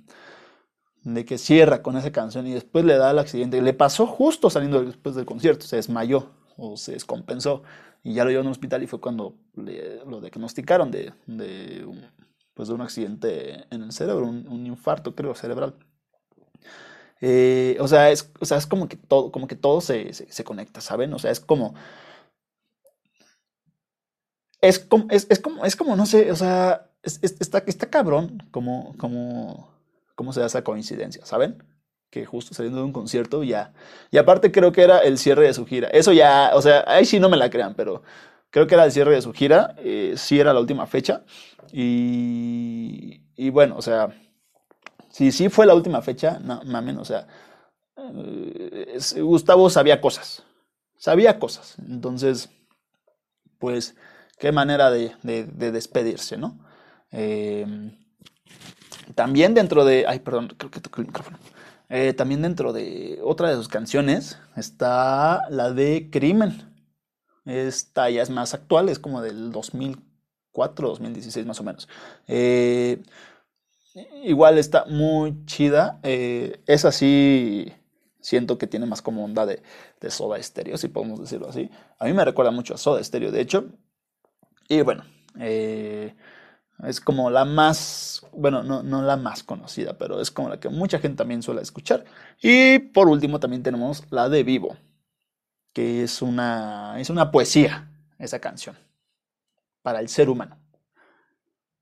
[1.04, 4.50] de que cierra con esa canción y después le da el accidente, le pasó justo
[4.50, 7.64] saliendo después del concierto, se desmayó o se descompensó
[8.04, 12.06] y ya lo llevó a un hospital y fue cuando lo diagnosticaron de, de, un,
[12.54, 15.76] pues de un accidente en el cerebro, un, infarto creo cerebral.
[17.22, 20.44] Eh, o, sea, es, o sea, es como que todo, como que todo se, se,
[20.44, 21.14] conecta, ¿saben?
[21.14, 21.74] O sea, es como...
[24.60, 28.96] Es como, es, es como, es como, no sé, o sea, está, está cabrón como,
[28.98, 29.70] como,
[30.16, 31.64] cómo se da esa coincidencia, ¿saben?
[32.14, 33.74] Que justo saliendo de un concierto ya.
[34.12, 35.88] Y aparte creo que era el cierre de su gira.
[35.88, 38.04] Eso ya, o sea, ahí sí no me la crean, pero
[38.52, 39.74] creo que era el cierre de su gira.
[39.80, 41.24] Eh, sí era la última fecha.
[41.72, 44.10] Y, y bueno, o sea,
[45.10, 47.26] si sí fue la última fecha, no mamen, o sea,
[47.98, 50.44] eh, Gustavo sabía cosas.
[51.00, 51.78] Sabía cosas.
[51.80, 52.52] Entonces,
[53.58, 53.96] pues,
[54.38, 56.60] qué manera de, de, despedirse, ¿no?
[57.12, 57.66] Eh,
[59.16, 60.06] también dentro de.
[60.08, 61.40] Ay, perdón, creo que toqué el micrófono.
[61.90, 66.74] Eh, también dentro de otra de sus canciones está la de Crimen.
[67.46, 71.90] Esta ya es más actual, es como del 2004, 2016 más o menos.
[72.28, 73.04] Eh,
[74.24, 76.00] igual está muy chida.
[76.04, 77.72] Eh, es así,
[78.22, 79.62] siento que tiene más como onda de,
[80.00, 81.70] de Soda Stereo, si podemos decirlo así.
[82.00, 83.66] A mí me recuerda mucho a Soda Stereo, de hecho.
[84.70, 85.04] Y bueno,
[86.84, 90.70] es como la más, bueno, no, no, la más conocida, pero es como la que
[90.70, 92.04] mucha gente también suele escuchar.
[92.42, 94.76] Y por último también tenemos la de Vivo,
[95.72, 98.78] que es una, es una poesía, esa canción,
[99.82, 100.58] para el ser humano.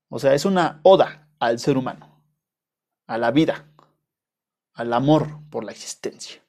[0.08, 2.22] O sea, es una oda al ser humano,
[3.06, 3.64] a la vida,
[4.74, 6.40] al amor por la existencia.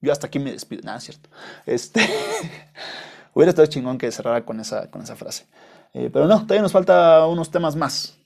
[0.00, 1.28] Yo hasta aquí me despido, nada, cierto.
[1.66, 2.00] Este,
[3.34, 5.46] hubiera estado chingón que cerrara con esa, con esa frase.
[5.94, 8.18] Eh, pero no, todavía nos falta unos temas más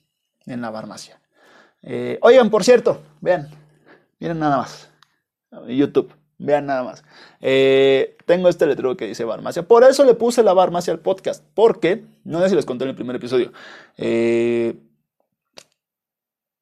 [0.47, 1.21] en la farmacia.
[1.83, 3.49] Eh, oigan, por cierto, vean,
[4.19, 4.91] miren nada más.
[5.69, 6.15] YouTube.
[6.39, 7.03] Vean nada más.
[7.41, 9.67] Eh, tengo este letrero que dice Barmacia.
[9.67, 11.43] Por eso le puse la Barmacia al podcast.
[11.55, 13.53] Porque, no sé si les conté en el primer episodio.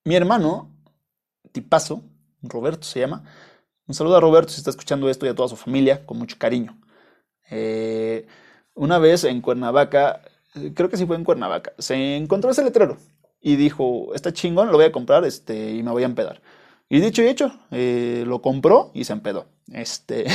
[0.05, 0.71] Mi hermano,
[1.51, 2.03] tipazo,
[2.43, 3.25] Roberto se llama.
[3.89, 6.37] Un saludo a Roberto si está escuchando esto y a toda su familia, con mucho
[6.39, 6.79] cariño.
[8.75, 10.23] Una vez en Cuernavaca,
[10.75, 12.97] creo que sí fue en Cuernavaca, se encontró ese letrero
[13.41, 16.41] y dijo, está chingón, lo voy a comprar este, y me voy a empedar.
[16.89, 19.47] Y dicho y hecho, eh, lo compró y se empedó.
[19.73, 20.27] Este,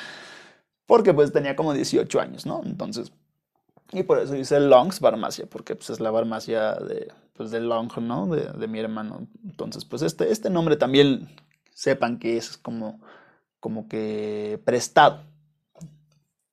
[0.86, 2.62] porque pues tenía como 18 años, ¿no?
[2.64, 3.12] Entonces,
[3.92, 7.90] y por eso dice Longs Farmacia, porque pues es la farmacia de, pues, de Long,
[8.00, 8.26] ¿no?
[8.26, 9.26] De, de, mi hermano.
[9.44, 11.28] Entonces, pues este, este nombre también
[11.72, 13.00] sepan que es como,
[13.60, 15.22] como que prestado.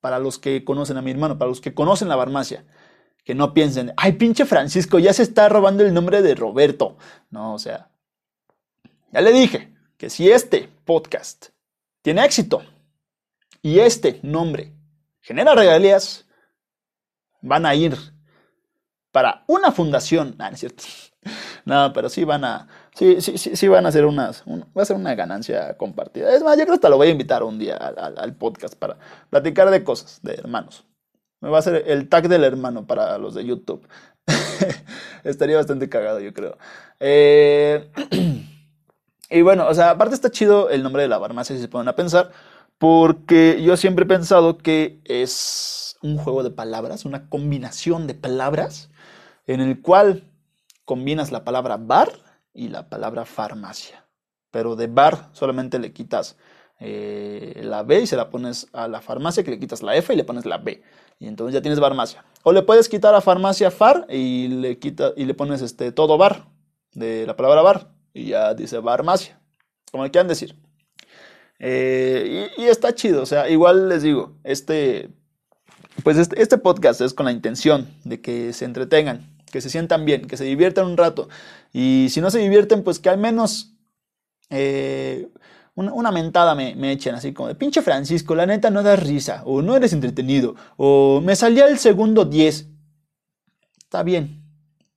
[0.06, 2.64] Para los que conocen a mi hermano, para los que conocen la farmacia,
[3.24, 6.96] que no piensen, ay, pinche Francisco, ya se está robando el nombre de Roberto.
[7.32, 7.90] No, o sea,
[9.12, 11.48] ya le dije que si este podcast
[12.04, 12.62] tiene éxito
[13.64, 14.76] y este nombre
[15.22, 16.28] genera regalías,
[17.42, 17.98] van a ir
[19.12, 20.36] para una fundación.
[20.38, 20.84] Ah, no es cierto.
[21.66, 24.96] No, pero sí van a, sí, sí, sí, van a hacer unas, va a ser
[24.96, 26.34] una ganancia compartida.
[26.34, 28.98] Es más, yo creo que hasta lo voy a invitar un día al, podcast para
[29.30, 30.86] platicar de cosas, de hermanos.
[31.42, 33.88] Me va a hacer el tag del hermano para los de YouTube.
[35.24, 36.58] Estaría bastante cagado, yo creo.
[37.00, 37.92] Eh,
[39.30, 41.94] y bueno, o sea, aparte está chido el nombre de la farmacia, si se ponen
[41.96, 42.32] pensar,
[42.78, 48.90] porque yo siempre he pensado que es un juego de palabras, una combinación de palabras,
[49.48, 50.24] en el cual
[50.86, 52.25] combinas la palabra bar
[52.56, 54.06] y la palabra farmacia.
[54.50, 56.38] Pero de bar solamente le quitas
[56.80, 60.14] eh, la B y se la pones a la farmacia, que le quitas la F
[60.14, 60.82] y le pones la B.
[61.20, 62.26] Y entonces ya tienes farmacia.
[62.44, 66.18] O le puedes quitar a farmacia far y le, quita, y le pones este, todo
[66.18, 66.48] bar,
[66.94, 69.40] de la palabra bar, y ya dice farmacia,
[69.92, 70.56] como le quieran decir.
[71.60, 75.10] Eh, y, está chido, o sea, igual les digo, este,
[76.04, 80.06] pues este, este podcast es con la intención de que se entretengan, que se sientan
[80.06, 81.30] bien, que se diviertan un rato.
[81.74, 83.76] Y si no se divierten, pues que al menos
[84.50, 85.30] eh,
[85.76, 89.44] una, mentada me, me echen así como de pinche Francisco, la neta no das risa,
[89.46, 92.70] o no eres entretenido, o me salía el segundo 10.
[93.78, 94.42] Está bien,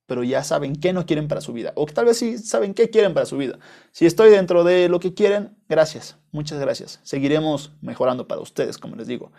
[0.05, 2.89] pero ya saben qué no quieren para su vida, o tal vez sí saben qué
[2.89, 3.59] quieren para su vida.
[3.91, 6.99] Si estoy dentro de lo que quieren, gracias, muchas gracias.
[7.03, 9.31] Seguiremos mejorando para ustedes, como les digo.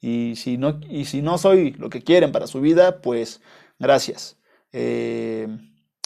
[0.00, 3.42] Y si no, y si no soy lo que quieren para su vida, pues
[3.78, 4.37] gracias.
[4.72, 5.48] Eh,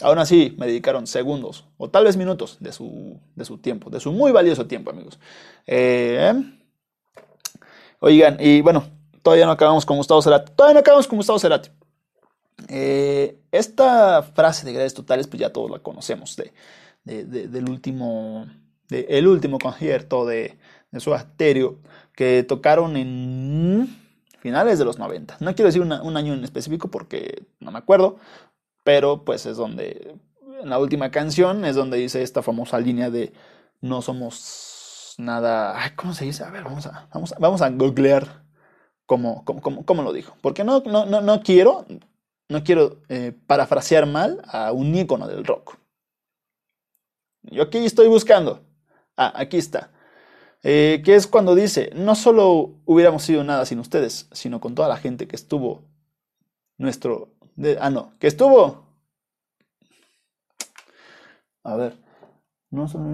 [0.02, 4.00] aún así, me dedicaron segundos o tal vez minutos de su, de su tiempo, de
[4.00, 5.18] su muy valioso tiempo, amigos.
[5.66, 6.32] Eh,
[8.00, 8.84] oigan, y bueno,
[9.22, 10.52] todavía no acabamos con Gustavo Cerati.
[10.54, 11.70] Todavía no acabamos con Gustavo Cerati.
[12.68, 16.52] Eh, esta frase de gracias totales, pues ya todos la conocemos de,
[17.04, 18.46] de, de, del último,
[18.90, 20.58] el último concierto de,
[20.98, 21.78] su asterio
[22.14, 23.88] que tocaron en
[24.40, 25.38] finales de los 90.
[25.40, 28.18] No quiero decir un año en específico porque no me acuerdo,
[28.84, 30.16] pero pues es donde,
[30.62, 33.32] en la última canción es donde dice esta famosa línea de
[33.80, 36.44] no somos nada, ay, ¿cómo se dice?
[36.44, 38.44] A ver, vamos a, vamos a, vamos a googlear
[39.06, 41.86] cómo, cómo, cómo, cómo lo dijo, porque no, no, no, no quiero,
[42.48, 45.78] no quiero eh, parafrasear mal a un ícono del rock.
[47.42, 48.64] Yo aquí estoy buscando.
[49.16, 49.90] Ah, aquí está.
[50.62, 54.88] Eh, que es cuando dice, no solo hubiéramos sido nada sin ustedes, sino con toda
[54.88, 55.84] la gente que estuvo
[56.78, 57.31] nuestro...
[57.56, 58.86] De, ah, no, que estuvo...
[61.64, 61.96] A ver,
[62.70, 63.04] no solo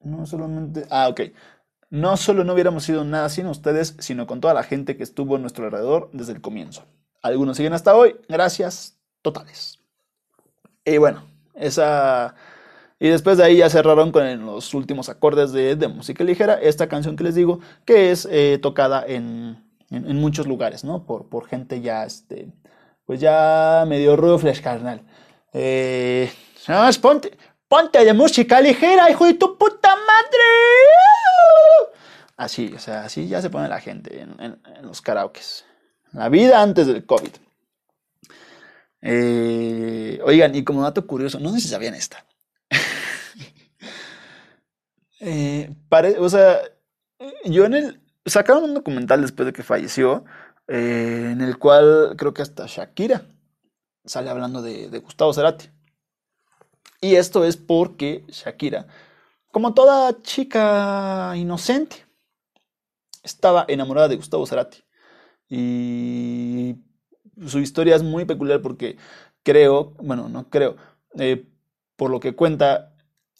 [0.00, 0.86] no solamente...
[0.90, 1.20] Ah, ok.
[1.90, 5.36] No solo no hubiéramos sido nada sin ustedes, sino con toda la gente que estuvo
[5.36, 6.84] a nuestro alrededor desde el comienzo.
[7.22, 8.16] Algunos siguen hasta hoy.
[8.28, 9.78] Gracias totales.
[10.84, 12.34] Y bueno, esa
[13.00, 16.88] y después de ahí ya cerraron con los últimos acordes de, de música ligera, esta
[16.88, 21.06] canción que les digo, que es eh, tocada en, en, en, muchos lugares, ¿no?
[21.06, 22.52] Por, por gente ya, este,
[23.08, 25.00] pues ya medio rufles, carnal.
[25.54, 26.30] Eh,
[27.00, 30.44] ponte, ponte de música ligera, hijo de tu puta madre.
[32.36, 35.64] Así, o sea, así ya se pone la gente en, los karaokes.
[36.12, 37.30] La vida antes del COVID.
[39.00, 42.26] Eh, oigan, y como dato curioso, no sé si sabían esta.
[45.20, 45.74] Eh,
[46.20, 46.60] o sea,
[47.44, 48.00] yo en el.
[48.24, 50.24] Sacaron un documental después de que falleció,
[50.68, 53.26] eh, en el cual creo que hasta Shakira
[54.04, 55.70] sale hablando de, Gustavo Cerati.
[57.00, 58.86] Y esto es porque Shakira,
[59.52, 62.06] como toda chica inocente,
[63.22, 64.78] estaba enamorada de Gustavo Cerati.
[65.48, 66.76] Y
[67.46, 68.96] su historia es muy peculiar porque
[69.42, 70.76] creo, bueno, no creo,
[71.18, 71.46] eh,
[71.96, 72.94] por lo que cuenta,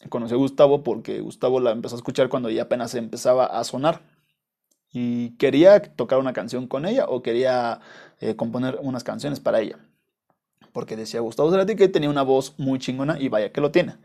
[0.09, 4.01] conocí a Gustavo porque Gustavo la empezó a escuchar cuando ella apenas empezaba a sonar.
[4.91, 7.79] Y quería tocar una canción con ella o quería
[8.19, 9.77] eh, componer unas canciones para ella.
[10.71, 13.95] Porque decía Gustavo Cerati que tenía una voz muy chingona y vaya que lo tiene.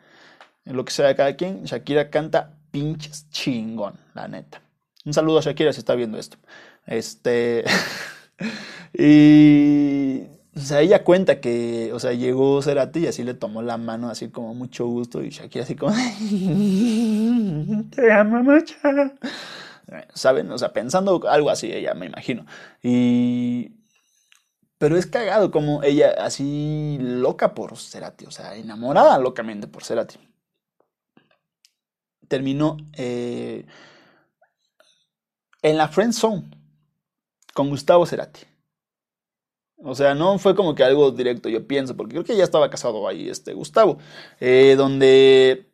[0.64, 4.62] En lo que sea de cada quien, Shakira canta pinches chingón, la neta.
[5.04, 6.38] Un saludo a Shakira si está viendo esto.
[6.86, 7.64] Este.
[8.94, 10.22] y.
[10.56, 14.08] O sea, ella cuenta que, o sea, llegó Cerati y así le tomó la mano,
[14.08, 15.92] así como mucho gusto, y Shakira así como,
[17.90, 18.76] te amo mucho.
[20.14, 20.50] ¿Saben?
[20.50, 22.46] O sea, pensando algo así, ella, me imagino.
[22.82, 23.72] Y...
[24.78, 30.18] Pero es cagado como ella así loca por Cerati, o sea, enamorada locamente por Cerati.
[32.28, 33.66] Terminó eh,
[35.62, 36.50] en la Friend Zone
[37.54, 38.40] con Gustavo Cerati.
[39.78, 42.70] O sea, no fue como que algo directo, yo pienso, porque creo que ya estaba
[42.70, 43.98] casado ahí, este Gustavo,
[44.40, 45.70] eh, donde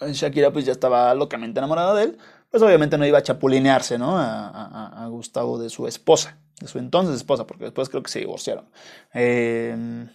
[0.00, 2.18] Shakira pues ya estaba locamente enamorada de él,
[2.52, 4.18] pues obviamente no iba a chapulinearse, ¿no?
[4.18, 8.68] A, Gustavo de su esposa, de su entonces esposa, porque después creo que se divorciaron.
[9.14, 10.08] Em,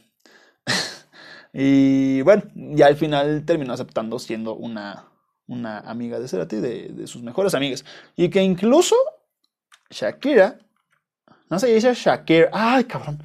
[1.53, 5.07] y bueno, ya al final terminó aceptando siendo una,
[5.47, 7.83] una amiga de Cerati, de, de sus mejores amigas.
[8.15, 8.95] Y que incluso
[9.89, 10.59] Shakira,
[11.49, 13.23] no se dice Shakira, ay cabrón,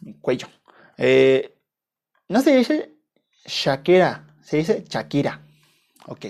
[0.00, 0.46] mi cuello.
[0.96, 1.56] Eh,
[2.28, 2.94] no se dice
[3.44, 5.40] Shakira, se dice Shakira.
[6.06, 6.26] Ok.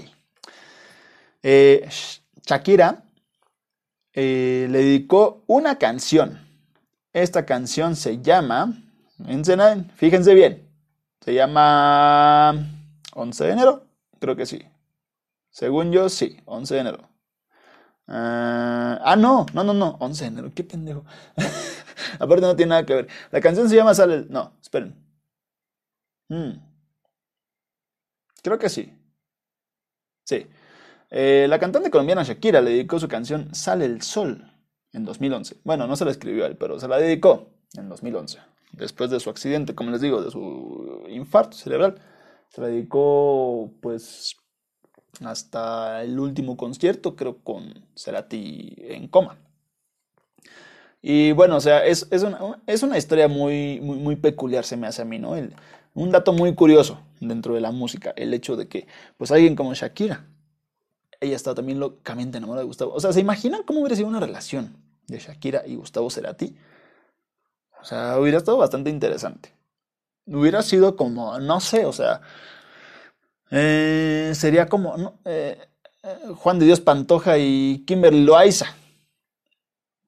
[1.49, 1.89] Eh,
[2.45, 3.05] Shakira
[4.13, 6.45] eh, le dedicó una canción.
[7.13, 8.75] Esta canción se llama,
[9.95, 10.69] fíjense bien,
[11.21, 12.67] se llama
[13.15, 13.87] 11 de enero,
[14.19, 14.61] creo que sí.
[15.51, 17.09] Según yo, sí, 11 de enero.
[18.09, 21.05] ah, ah no, no, no, no, 11 de enero, qué pendejo.
[22.19, 23.09] Aparte no tiene nada que ver.
[23.31, 24.97] La canción se llama Sale No, esperen.
[26.29, 26.59] Hmm.
[28.43, 28.93] Creo que sí.
[30.25, 30.49] Sí.
[31.11, 34.51] Eh, la cantante colombiana Shakira le dedicó su canción Sale el Sol
[34.93, 35.57] en 2011.
[35.65, 38.39] Bueno, no se la escribió él, pero se la dedicó en 2011.
[38.73, 42.01] Después de su accidente, como les digo, de su infarto cerebral,
[42.49, 44.37] se la dedicó pues
[45.25, 49.39] hasta el último concierto, creo, con Cerati en coma.
[51.01, 52.09] Y bueno, o sea, es,
[52.83, 55.35] una, historia muy, muy, muy, peculiar, se me hace a mí, ¿no?
[55.95, 58.87] un dato muy curioso dentro de la música, el hecho de que,
[59.17, 60.27] pues alguien como Shakira,
[61.21, 62.93] ella estaba también locamente enamorada de Gustavo.
[62.93, 66.57] O sea, ¿se imaginan cómo hubiera sido una relación de Shakira y Gustavo Cerati?
[67.81, 69.55] O sea, hubiera estado bastante interesante.
[70.27, 72.21] Hubiera sido como, no sé, o sea,
[73.51, 75.69] eh, sería como eh,
[76.03, 78.67] eh, Juan de Dios Pantoja y Kimberly Loaiza.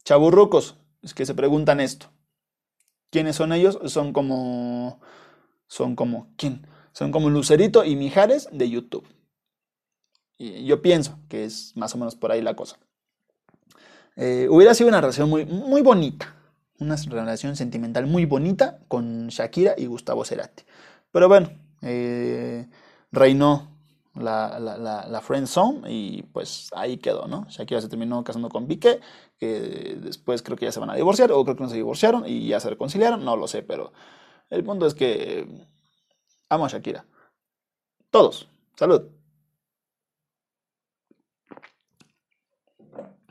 [0.05, 2.07] Chaburrucos, es que se preguntan esto.
[3.11, 3.79] ¿Quiénes son ellos?
[3.87, 5.01] Son como,
[5.67, 6.67] son como, ¿quién?
[6.93, 9.07] Son como Lucerito y Mijares de YouTube
[10.39, 12.79] yo pienso que es más o menos por ahí la cosa.
[14.17, 16.35] Eh, hubiera sido una relación muy, muy bonita,
[16.81, 20.65] una relación sentimental muy bonita con Shakira y Gustavo Cerati.
[21.13, 21.51] Pero bueno,
[21.83, 22.69] eh,
[23.13, 23.79] reinó
[24.15, 27.47] la, la, friend zone y pues ahí quedó, ¿no?
[27.49, 29.01] Shakira se terminó casando con Piqué,
[29.39, 32.25] que después creo que ya se van a divorciar, o creo que no se divorciaron
[32.27, 33.93] y ya se reconciliaron, no lo sé, pero
[34.51, 35.47] el punto es que
[36.49, 37.05] amo a Shakira.
[38.11, 38.49] Todos.
[38.77, 39.18] Salud.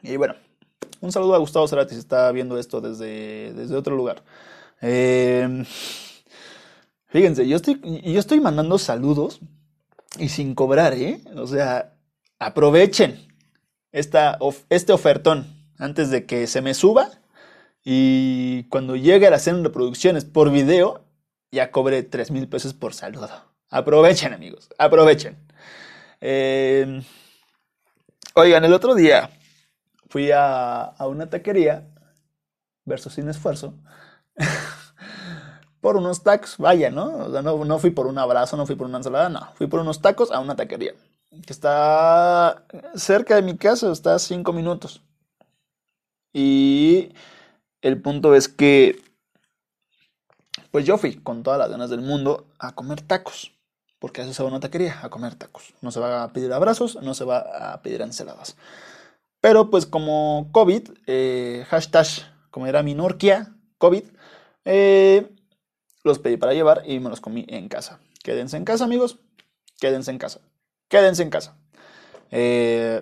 [0.07, 0.35] Y bueno,
[1.01, 4.23] un saludo a Gustavo Cerati si está viendo esto desde, desde otro lugar.
[4.79, 5.65] Em,
[7.07, 9.41] fíjense, yo estoy, yo estoy mandando saludos
[10.17, 11.21] y sin cobrar, ¿eh?
[11.35, 11.93] O sea,
[12.39, 13.27] aprovechen
[13.91, 14.39] esta,
[14.69, 15.45] este ofertón
[15.77, 17.09] antes de que se me suba
[17.83, 21.03] y cuando llegue a hacer reproducciones por video,
[21.51, 23.29] ya cobré 3 mil pesos por saludo.
[23.69, 25.37] Aprovechen, amigos, aprovechen.
[26.21, 27.03] Em,
[28.35, 29.29] oigan, el otro día
[30.09, 31.87] fui a, una taquería,
[32.85, 33.73] versus sin esfuerzo,
[35.81, 37.25] por unos tacos, vaya, ¿no?
[37.25, 39.67] O sea, no, no fui por un abrazo, no fui por una ensalada, no, fui
[39.67, 40.93] por unos tacos a una taquería,
[41.45, 42.63] que está
[42.95, 45.01] cerca de mi casa, está a cinco minutos.
[46.33, 47.13] Y
[47.81, 49.01] el punto es que,
[50.71, 53.53] pues yo fui con todas las ganas del mundo a comer tacos.
[53.99, 55.73] Porque a eso se va a una taquería, a comer tacos.
[55.81, 57.39] No se va a pedir abrazos, no se va
[57.73, 58.55] a pedir ensaladas.
[59.47, 62.05] Pero pues como COVID, eh, hashtag,
[62.51, 64.03] como era mi Norquia, COVID,
[64.65, 65.25] eh,
[66.03, 68.01] los pedí para llevar y me los comí en casa.
[68.25, 69.19] Quédense en casa, amigos.
[69.79, 70.41] Quédense en casa.
[70.89, 71.57] Quédense en casa.
[72.29, 73.01] Eh,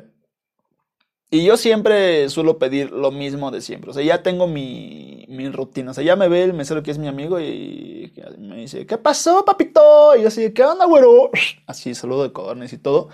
[1.31, 3.89] y yo siempre suelo pedir lo mismo de siempre.
[3.89, 5.89] O sea, ya tengo mi, mi, rutina.
[5.89, 8.99] O sea, ya me ve el mesero que es mi amigo y me dice, ¿qué
[8.99, 10.15] pasó, papito?
[10.15, 11.31] Y yo así, ¿qué onda, güero?
[11.65, 13.09] Así, saludo de codornes y todo.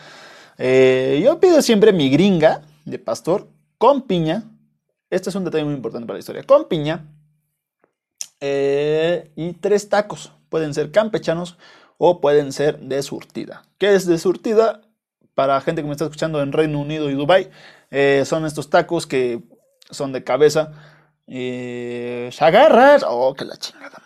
[0.57, 4.43] Yo pido siempre mi gringa de pastor con piña.
[5.09, 6.43] Este es un detalle muy importante para la historia.
[6.43, 7.07] Con piña.
[8.39, 10.31] Eh, y tres tacos.
[10.49, 11.57] Pueden ser campechanos
[11.97, 13.63] o pueden ser de surtida.
[13.77, 14.81] ¿Qué es de surtida?
[15.35, 17.49] Para gente que me está escuchando en Reino Unido y Dubai,
[17.89, 19.41] eh, son estos tacos que
[19.89, 20.71] son de cabeza.
[21.27, 23.03] Eh, se agarras.
[23.07, 24.01] Oh, que la chingada.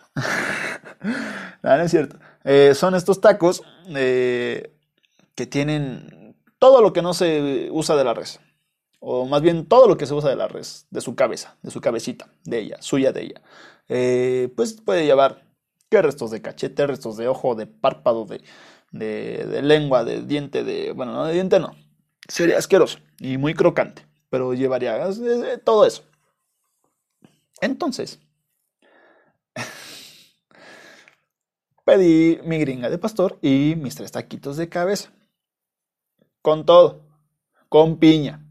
[1.64, 2.18] no, no es cierto.
[2.44, 8.40] Eh, son estos tacos que tienen todo lo que no se usa de la res.
[9.08, 11.72] O más bien todo lo que se usa de la res, de su cabeza, de
[11.72, 13.42] su cabecita, de ella, suya de ella.
[13.90, 15.44] Eh, pues puede llevar
[15.90, 18.42] qué restos de cachete, restos de ojo, de párpado, de,
[18.92, 20.92] de, de lengua, de diente, de.
[20.94, 21.76] Bueno, no de diente no.
[22.28, 25.00] Sería asqueroso y muy crocante pero llevaría
[25.64, 26.04] todo eso.
[27.62, 28.20] Entonces,
[31.86, 35.14] pedí mi gringa de pastor y mis tres taquitos de cabeza.
[36.42, 37.06] Con todo,
[37.70, 38.45] con piña.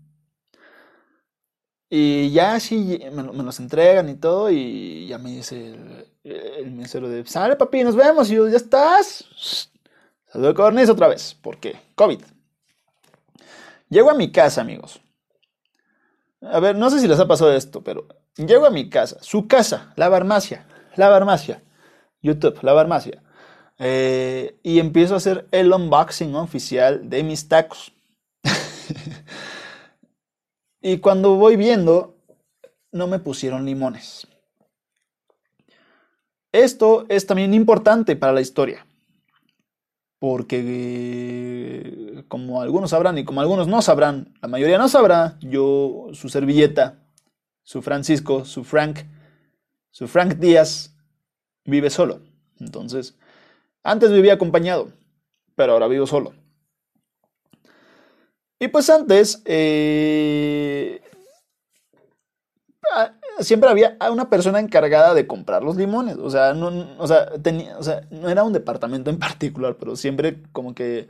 [1.97, 5.77] Y ya así me, los entregan y todo, y ya me dice
[6.25, 9.71] el, mesero de, sale papi, nos vemos, y yo, ya estás.
[10.27, 12.21] Saludo de otra vez, porque COVID.
[13.89, 15.01] Llego a mi casa, amigos.
[16.43, 19.47] A ver, no sé si les ha pasado esto, pero llego a mi casa, su
[19.47, 20.67] casa, la farmacia,
[20.97, 21.63] la farmacia,
[22.23, 23.23] YouTube, la farmacia,
[23.79, 27.93] eh, y empiezo a hacer el unboxing oficial de mis tacos.
[30.85, 32.15] y cuando voy viendo,
[32.93, 34.29] no me pusieron limones.
[36.53, 38.87] Esto es también importante para la historia
[40.25, 46.31] porque como algunos sabrán y como algunos no sabrán, la mayoría no sabrá, yo, su
[46.31, 46.95] servilleta,
[47.63, 49.01] su Francisco, su Frank,
[49.91, 50.97] su Frank Díaz,
[51.67, 52.21] vive solo.
[52.59, 53.19] Entonces,
[53.83, 54.89] antes vivía acompañado,
[55.57, 56.33] pero ahora vivo solo.
[58.65, 61.03] Y pues antes, eh,
[63.41, 66.17] siempre había una persona encargada de comprar los limones.
[66.17, 69.97] O sea, no, o sea, tenía, o sea, no era un departamento en particular, pero
[69.97, 71.09] siempre como que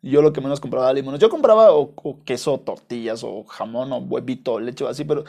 [0.00, 1.20] yo lo que menos compraba era limones.
[1.20, 1.92] Yo compraba o,
[2.24, 5.24] queso, tortillas, o jamón, o huevito, leche, así, pero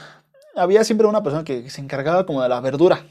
[0.56, 3.04] había siempre una persona que se encargaba como de la verdura.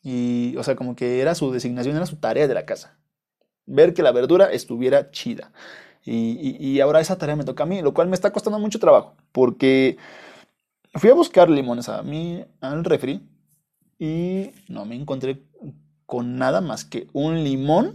[0.00, 2.96] Y, o sea, como que era su designación, era su tarea de la casa.
[3.66, 5.50] Ver que la verdura estuviera chida.
[6.04, 8.80] Y, y ahora esa tarea me toca a mí, lo cual me está costando mucho
[8.80, 9.98] trabajo, porque
[10.94, 13.26] Fui a buscar limones a mí, al refri,
[13.98, 15.42] y no me encontré
[16.04, 17.94] con nada más que un limón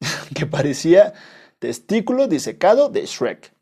[0.34, 1.14] que parecía
[1.58, 3.54] testículo disecado de Shrek.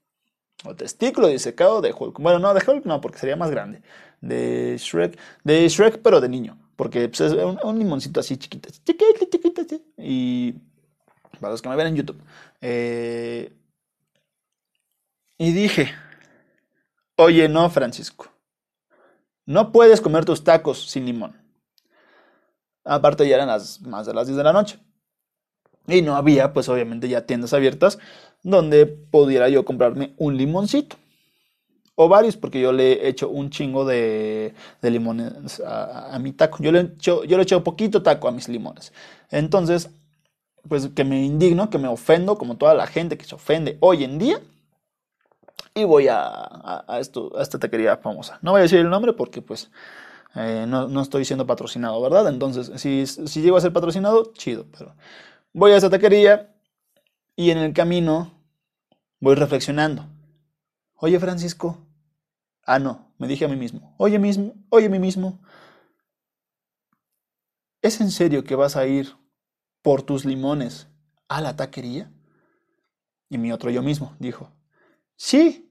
[0.65, 2.19] O testículo disecado de Hulk.
[2.19, 3.81] Bueno, no, de Hulk no, porque sería más grande.
[4.21, 6.59] De Shrek, de Shrek, pero de niño.
[6.75, 8.69] Porque pues, es un, limoncito así chiquito,
[9.99, 10.55] Y
[11.41, 12.21] para los que me ven en YouTube.
[12.61, 13.53] Eh,
[15.39, 15.95] y dije,
[17.17, 18.27] oye, no, Francisco.
[19.47, 21.41] No puedes comer tus tacos sin limón.
[22.85, 24.79] Aparte ya eran las, más de las 10 de la noche.
[25.87, 27.99] Y no había, pues obviamente ya tiendas abiertas
[28.43, 30.97] donde pudiera yo comprarme un limoncito.
[31.95, 36.59] O varios, porque yo le he hecho un chingo de, limones a, mi taco.
[36.61, 38.93] Yo le, echo, yo le echo poquito taco a mis limones.
[39.31, 39.91] Entonces,
[40.69, 44.05] pues que me indigno, que me ofendo, como toda la gente que se ofende hoy
[44.05, 44.41] en día
[45.75, 48.39] y voy a, a esta taquería famosa.
[48.43, 49.71] No voy a decir el nombre porque pues
[50.35, 52.29] eh, no, estoy siendo patrocinado, ¿verdad?
[52.29, 54.95] Entonces, si, si llego a ser patrocinado, chido, pero
[55.53, 56.55] voy a esta taquería
[57.35, 58.33] y en el camino
[59.21, 60.07] voy reflexionando.
[60.95, 61.79] Oye, Francisco.
[62.65, 63.95] Ah, no, me dije a mí mismo.
[63.97, 65.41] Oye, mismo, oye, a mí mismo.
[67.81, 69.15] ¿Es en serio que vas a ir
[69.83, 70.89] por tus limones
[71.29, 72.13] a la taquería?
[73.31, 74.51] Y mi otro yo mismo dijo,
[75.19, 75.71] sí,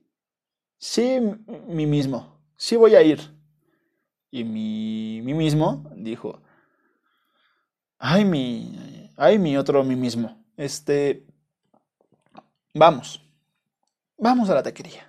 [0.78, 1.18] sí,
[1.66, 3.18] mí mismo, sí voy a ir.
[4.30, 6.40] Y mi, mí mismo dijo,
[7.98, 11.26] ay, mi, ay, mi otro mí mismo, este,
[12.74, 13.20] vamos,
[14.18, 15.08] vamos a la taquería.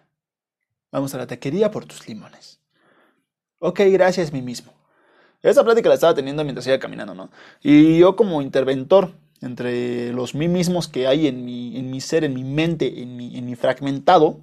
[0.91, 2.59] Vamos a la taquería por tus limones.
[3.59, 4.73] Ok, gracias, mí mismo.
[5.41, 7.29] Esa plática la estaba teniendo mientras iba caminando, ¿no?
[7.61, 12.23] Y yo como interventor entre los mí mismos que hay en mi, en mi ser,
[12.23, 14.39] en mi mente, en mi, en mi fragmentado,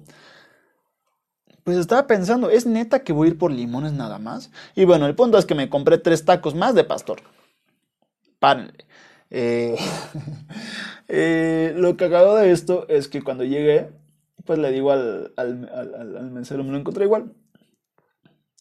[1.63, 4.51] pues estaba pensando, ¿es neta que voy a ir por limones nada más?
[4.75, 7.21] Y bueno, el punto es que me compré tres tacos más de pastor.
[8.39, 8.85] Párenle.
[9.29, 9.77] Eh,
[11.09, 13.89] eh, lo acabo de esto es que cuando llegué,
[14.45, 17.33] pues le digo al, al, al, al mesero, me lo encontré igual.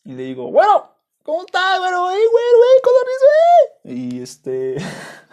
[0.05, 2.09] Y le digo, bueno, ¿Cómo estás, güero?
[2.09, 3.21] ¡Ey, güero, ey, codorniz,
[3.83, 4.77] Y este.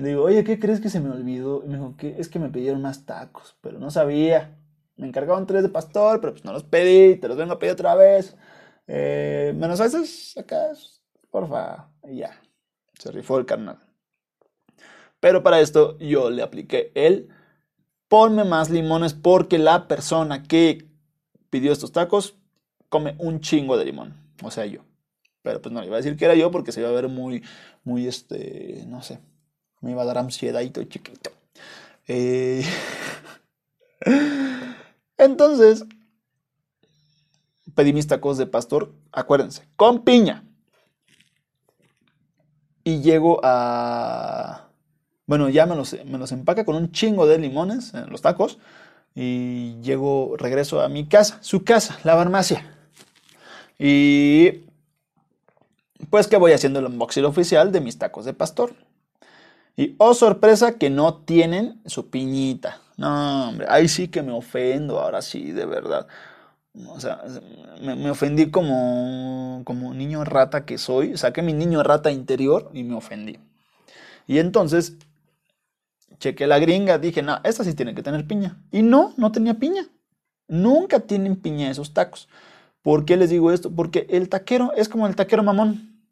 [0.00, 1.62] Le digo, oye, ¿qué crees que se me olvidó?
[1.64, 2.16] Y me dijo, ¿qué?
[2.18, 4.56] Es que me pidieron más tacos, pero no sabía.
[4.96, 7.72] Me encargaron tres de pastor, pero pues no los pedí, te los vengo a pedir
[7.72, 8.36] otra vez.
[8.86, 10.70] Eh, menos a veces acá,
[11.30, 12.40] porfa, y ya.
[12.98, 13.78] Se rifó el carnal.
[15.20, 17.28] Pero para esto yo le apliqué el
[18.08, 20.88] ponme más limones porque la persona que
[21.50, 22.36] pidió estos tacos
[22.88, 24.16] come un chingo de limón.
[24.42, 24.80] O sea, yo.
[25.42, 27.08] Pero pues no le iba a decir que era yo porque se iba a ver
[27.08, 27.42] muy,
[27.84, 29.20] muy, este, no sé,
[29.80, 31.30] me iba a dar ansiedad y chiquito.
[32.08, 32.64] Eh,
[35.18, 35.84] entonces,
[37.74, 40.44] pedí mis tacos de pastor, acuérdense, con piña.
[42.84, 44.68] Y llego a...
[45.26, 48.58] Bueno, ya me los, me los empaca con un chingo de limones en los tacos.
[49.14, 52.76] Y llego, regreso a mi casa, su casa, la farmacia.
[53.78, 54.64] Y
[56.10, 58.74] pues que voy haciendo el unboxing oficial de mis tacos de pastor.
[59.76, 62.80] Y oh sorpresa que no tienen su piñita.
[62.96, 66.06] No, hombre, ahí sí que me ofendo, ahora sí, de verdad.
[66.88, 67.22] O sea,
[67.80, 71.16] me, ofendí como, como niño rata que soy.
[71.16, 73.38] Saqué mi niño rata interior y me ofendí.
[74.26, 74.96] Y entonces
[76.18, 78.62] chequé la gringa, dije, no, esta sí tiene que tener piña.
[78.70, 79.88] Y no, no tenía piña.
[80.46, 82.28] Nunca tienen piña esos tacos.
[82.82, 83.74] ¿Por qué les digo esto?
[83.74, 86.02] Porque el taquero es como el taquero mamón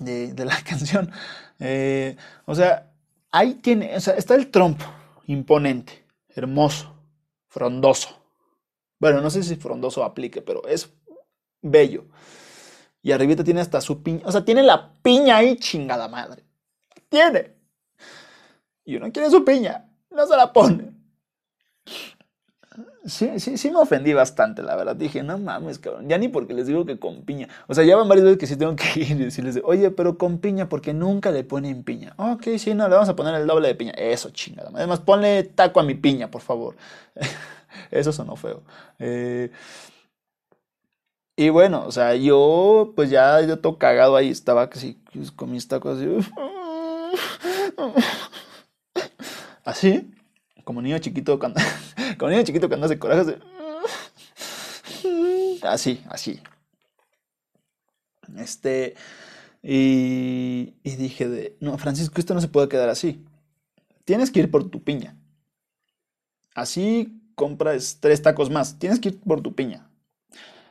[0.00, 1.10] de, de la canción.
[1.58, 2.92] Eh, o sea,
[3.30, 4.84] ahí tiene, o sea, está el trompo,
[5.26, 6.94] imponente, hermoso,
[7.48, 8.08] frondoso.
[8.98, 10.92] Bueno, no sé si frondoso aplique, pero es
[11.62, 12.06] bello.
[13.02, 16.44] Y arribita tiene hasta su piña, o sea, tiene la piña ahí, chingada madre.
[17.08, 17.54] Tiene.
[18.84, 20.92] Y uno quiere su piña, no se la pone.
[23.06, 24.96] Sí, sí, sí me ofendí bastante, la verdad.
[24.96, 26.08] Dije, no mames, cabrón.
[26.08, 27.48] Ya ni porque les digo que con piña.
[27.68, 30.18] O sea, ya van varias veces que sí tengo que ir y decirles, oye, pero
[30.18, 32.14] con piña, porque nunca le ponen piña.
[32.16, 33.92] Ok, sí, no, le vamos a poner el doble de piña.
[33.92, 34.70] Eso, chingada.
[34.74, 36.76] Además, ponle taco a mi piña, por favor.
[37.92, 38.62] Eso sonó feo.
[38.98, 39.50] Eh,
[41.36, 44.30] y bueno, o sea, yo, pues ya, yo todo cagado ahí.
[44.30, 46.06] Estaba casi pues, con mis tacos así.
[49.64, 50.14] Así,
[50.64, 51.60] como niño chiquito cuando.
[52.18, 53.38] Como niño chiquito cuando hace coraje,
[55.62, 56.40] así, así.
[58.36, 58.94] Este,
[59.62, 63.24] y, dije de, no, Francisco, esto no se puede quedar así.
[64.04, 65.16] Tienes que ir por tu piña.
[66.54, 68.78] Así compras tres tacos más.
[68.78, 69.90] Tienes que ir por tu piña.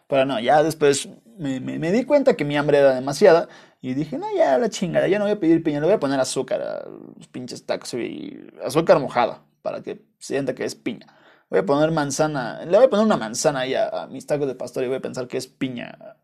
[0.08, 1.60] Pero no, ya después me,
[1.92, 3.50] di cuenta que mi hambre era demasiada.
[3.82, 6.00] Y dije, no, ya la chingada, ya no voy a pedir piña, le voy a
[6.00, 6.88] poner azúcar
[7.18, 11.06] los pinches tacos y azúcar mojada para que sienta que es piña.
[11.50, 14.56] Voy a poner manzana, le voy a poner una manzana ahí a, mis tacos de
[14.56, 16.18] pastor y voy a pensar que es piña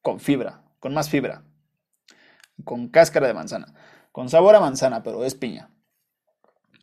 [0.00, 1.42] con fibra, con más fibra,
[2.64, 3.74] con cáscara de manzana,
[4.12, 5.70] con sabor a manzana, pero es piña.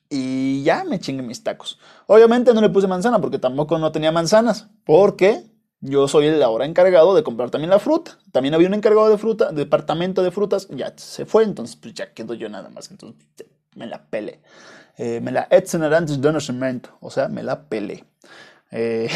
[0.10, 1.80] Y ya me chingue mis tacos.
[2.08, 5.44] Obviamente no le puse manzana porque tampoco no tenía manzanas, porque
[5.80, 8.18] yo soy el ahora encargado de comprar también la fruta.
[8.32, 12.14] También había un encargado de fruta, departamento de frutas, ya se fue, entonces pues ya
[12.14, 13.24] quedo yo nada más, entonces
[13.76, 14.42] me la pele.
[14.98, 18.06] Eh, me la nacimiento, o sea, me la pelé.
[18.72, 19.10] Eh,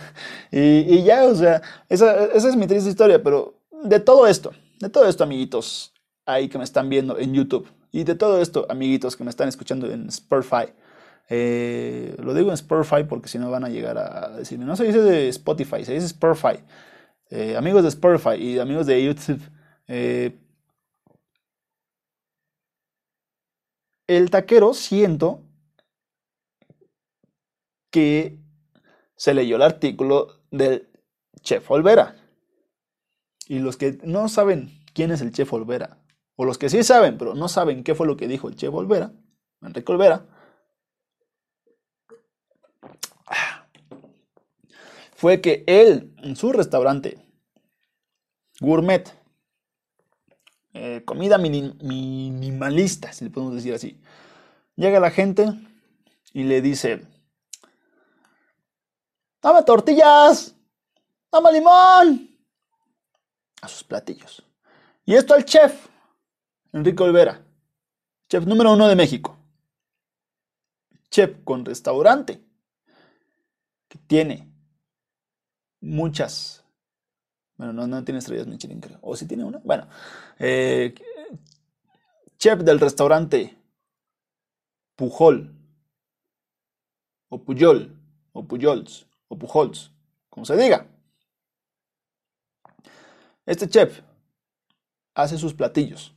[0.50, 3.54] y, ya, o sea, esa, es mi triste historia, pero
[3.84, 5.92] de todo esto, de todo esto, amiguitos,
[6.24, 9.48] ahí que me están viendo en YouTube, y de todo esto, amiguitos que me están
[9.48, 10.72] escuchando en Spotify,
[11.28, 14.84] eh, lo digo en Spotify porque si no van a llegar a decirme, no se
[14.84, 16.64] dice de Spotify, se dice Spotify.
[17.56, 19.42] amigos de Spotify y amigos de YouTube,
[24.08, 25.44] el taquero siento
[27.90, 28.38] que
[29.16, 30.90] se leyó el artículo del
[31.42, 32.16] chef Olvera.
[33.46, 36.02] Y los que no saben quién es el chef Olvera,
[36.36, 38.74] o los que sí saben, pero no saben qué fue lo que dijo el chef
[38.74, 39.12] Olvera,
[39.62, 40.26] Enrique Olvera,
[45.14, 47.18] fue que él, en su restaurante
[48.60, 49.17] gourmet,
[50.80, 54.00] eh, comida minimalista, si le podemos decir así.
[54.76, 55.52] Llega la gente
[56.32, 57.04] y le dice,
[59.42, 60.54] dame tortillas,
[61.32, 62.30] dame limón,
[63.60, 64.44] a sus platillos.
[65.04, 65.88] Y esto al chef,
[66.72, 67.44] Enrique Olvera,
[68.28, 69.36] chef número uno de México.
[71.10, 72.40] Chef con restaurante,
[73.88, 74.48] que tiene
[75.80, 76.57] muchas
[77.58, 78.98] bueno, no, no tiene estrellas Michelin, creo.
[79.02, 79.60] ¿O si tiene una?
[79.64, 79.88] Bueno.
[80.38, 80.94] Eh,
[82.38, 83.58] chef del restaurante
[84.96, 85.54] Pujol.
[87.28, 87.94] O Puyol.
[88.32, 89.06] O Puyols.
[89.28, 89.92] O Pujols.
[90.30, 90.86] Como se diga.
[93.44, 94.00] Este chef
[95.14, 96.14] hace sus platillos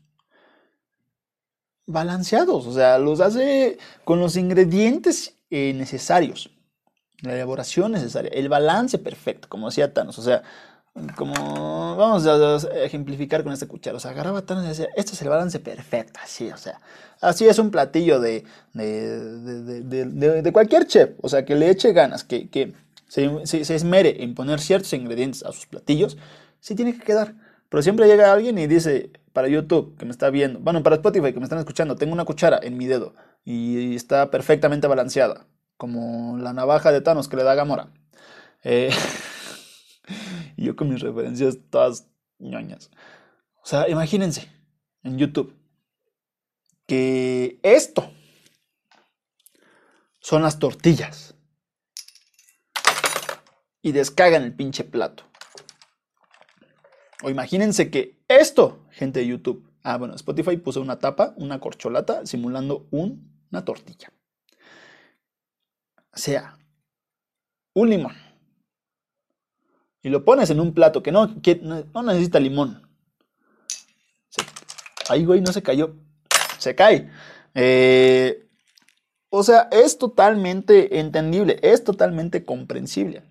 [1.87, 6.51] balanceados, o sea, los hace con los ingredientes eh, necesarios,
[7.21, 10.43] la elaboración necesaria, el balance perfecto, como decía Thanos, o sea,
[11.15, 15.21] como vamos a, ejemplificar con esta cuchara, o sea, agarraba Thanos y decía, este es
[15.21, 16.81] el balance perfecto, así, o sea,
[17.21, 22.49] así es un platillo de, de, cualquier chef, o sea, que le eche ganas, que,
[22.49, 22.73] que
[23.07, 26.17] se, se, esmere en poner ciertos ingredientes a sus platillos,
[26.59, 27.35] sí tiene que quedar.
[27.69, 31.31] Pero siempre llega alguien y dice, para YouTube que me está viendo, bueno, para Spotify
[31.31, 33.13] que me están escuchando, tengo una cuchara en mi dedo
[33.45, 35.45] y está perfectamente balanceada,
[35.77, 37.87] como la navaja de Thanos que le da Gamora.
[38.63, 38.91] Eh,
[40.61, 42.07] y yo con mis referencias todas
[42.37, 42.91] ñoñas.
[43.63, 44.47] O sea, imagínense
[45.01, 45.57] en YouTube
[46.85, 48.11] que esto
[50.19, 51.33] son las tortillas
[53.81, 55.23] y descagan el pinche plato.
[57.23, 62.27] O imagínense que esto, gente de YouTube, ah, bueno, Spotify puso una tapa, una corcholata,
[62.27, 64.13] simulando una tortilla.
[66.13, 66.59] O sea,
[67.73, 68.30] un limón.
[70.03, 72.87] Y lo pones en un plato que no, no necesita limón.
[75.09, 75.95] Ahí, güey, no se cayó.
[76.57, 77.09] Se cae.
[77.53, 78.47] Eh,
[79.29, 83.23] o sea, es totalmente entendible, es totalmente comprensible.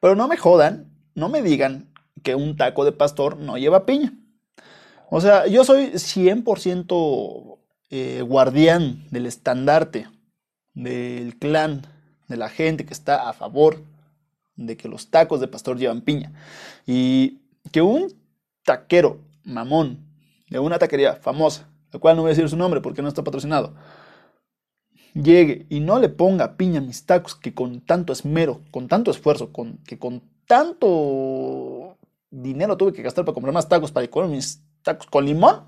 [0.00, 1.92] Pero no me jodan, no me digan
[2.22, 4.14] que un taco de pastor no lleva piña.
[5.10, 7.58] O sea, yo soy 100%
[7.90, 10.08] eh, guardián del estandarte,
[10.74, 11.82] del clan,
[12.28, 13.82] de la gente que está a favor
[14.60, 16.32] de que los tacos de pastor llevan piña.
[16.86, 17.40] Y
[17.72, 18.12] que un
[18.62, 20.06] taquero mamón
[20.48, 23.24] de una taquería famosa, la cual no voy a decir su nombre porque no está
[23.24, 23.74] patrocinado,
[25.14, 29.10] llegue y no le ponga piña a mis tacos que con tanto esmero, con tanto
[29.10, 31.96] esfuerzo, con, que con tanto
[32.30, 35.64] dinero tuve que gastar para comprar más tacos para comer mis tacos con limón,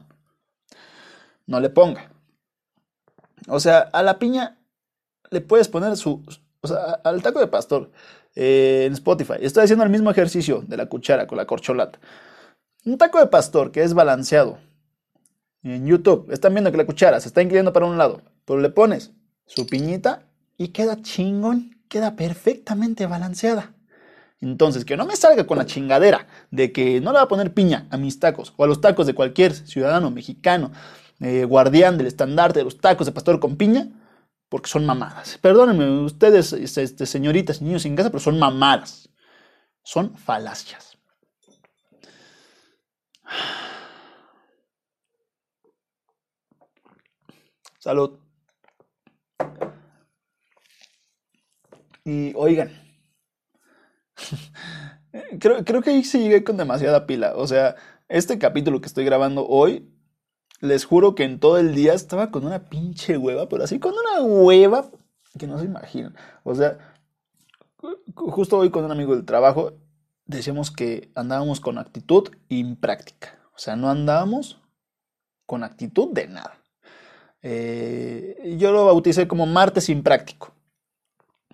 [1.46, 2.12] no le ponga.
[3.48, 4.58] O sea, a la piña
[5.30, 6.22] le puedes poner su,
[6.60, 7.90] o sea, al taco de pastor
[8.34, 9.34] eh, en Spotify.
[9.40, 11.98] Estoy haciendo el mismo ejercicio de la cuchara con la corcholata.
[12.84, 14.58] Un taco de pastor que es balanceado.
[15.62, 18.70] En YouTube están viendo que la cuchara se está inclinando para un lado, pero le
[18.70, 19.12] pones
[19.46, 20.24] su piñita
[20.56, 23.72] y queda chingón, queda perfectamente balanceada.
[24.40, 27.54] Entonces, que no me salga con la chingadera de que no le va a poner
[27.54, 30.72] piña a mis tacos o a los tacos de cualquier ciudadano mexicano,
[31.20, 33.88] eh, guardián del estandarte de los tacos de pastor con piña,
[34.52, 35.38] porque son mamadas.
[35.38, 39.08] Perdónenme ustedes, este, señoritas y niños sin casa, pero son mamadas.
[39.82, 40.98] Son falacias.
[47.78, 48.18] Salud.
[52.04, 52.78] Y oigan,
[55.40, 57.32] creo, creo que ahí sí llegué con demasiada pila.
[57.36, 57.76] O sea,
[58.10, 59.90] este capítulo que estoy grabando hoy,
[60.62, 63.92] les juro que en todo el día estaba con una pinche hueva, pero así con
[63.92, 64.90] una hueva
[65.38, 66.16] que no se imaginan.
[66.42, 66.78] O sea,
[68.14, 69.74] justo hoy con un amigo del trabajo
[70.24, 73.38] decíamos que andábamos con actitud impráctica.
[73.54, 74.62] O sea, no andábamos
[75.44, 76.58] con actitud de nada.
[77.42, 80.54] Eh, yo lo bauticé como martes impráctico.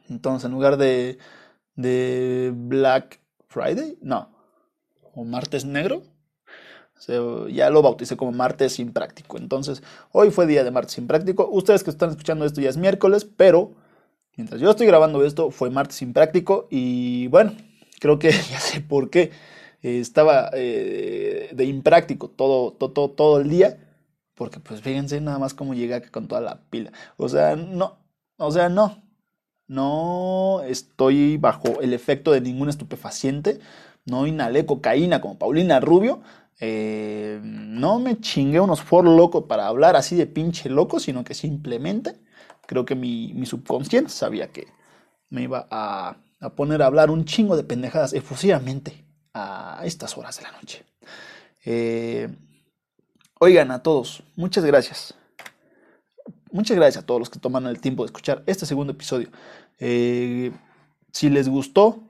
[0.09, 1.19] Entonces, en lugar de
[1.79, 4.29] de Black Friday, no,
[5.15, 6.03] o martes negro,
[7.49, 9.39] ya lo bauticé como martes impráctico.
[9.39, 9.83] Entonces,
[10.13, 11.49] hoy fue día de martes impráctico.
[11.51, 13.73] Ustedes que están escuchando esto ya es miércoles, pero
[14.37, 17.53] mientras yo estoy grabando esto fue martes impráctico y bueno,
[18.01, 19.31] creo que ya sé por qué
[19.83, 23.79] eh, estaba eh, de impráctico todo, todo, todo el día.
[24.35, 26.93] Porque pues fíjense nada más cómo llega con toda la pila.
[27.17, 27.99] O sea, no,
[28.37, 29.03] o sea, no,
[29.67, 33.59] no estoy bajo el efecto de ningún estupefaciente,
[34.07, 36.23] no inhalé cocaína como Paulina Rubio,
[36.61, 41.35] eh, no me chingué unos for locos para hablar así de pinche loco, sino que
[41.35, 42.17] simplemente
[42.67, 44.67] creo que mi, subconsciente sabía que
[45.31, 46.19] me iba a,
[46.57, 49.05] poner a hablar un chingo de pendejadas efusivamente
[49.35, 50.85] a estas horas de la noche.
[51.65, 52.29] Eh,
[53.41, 55.15] oigan a todos, muchas gracias
[56.51, 59.29] Muchas gracias a todos los que toman el tiempo de escuchar este segundo episodio.
[59.79, 60.53] Eh,
[61.13, 62.01] si les gustó,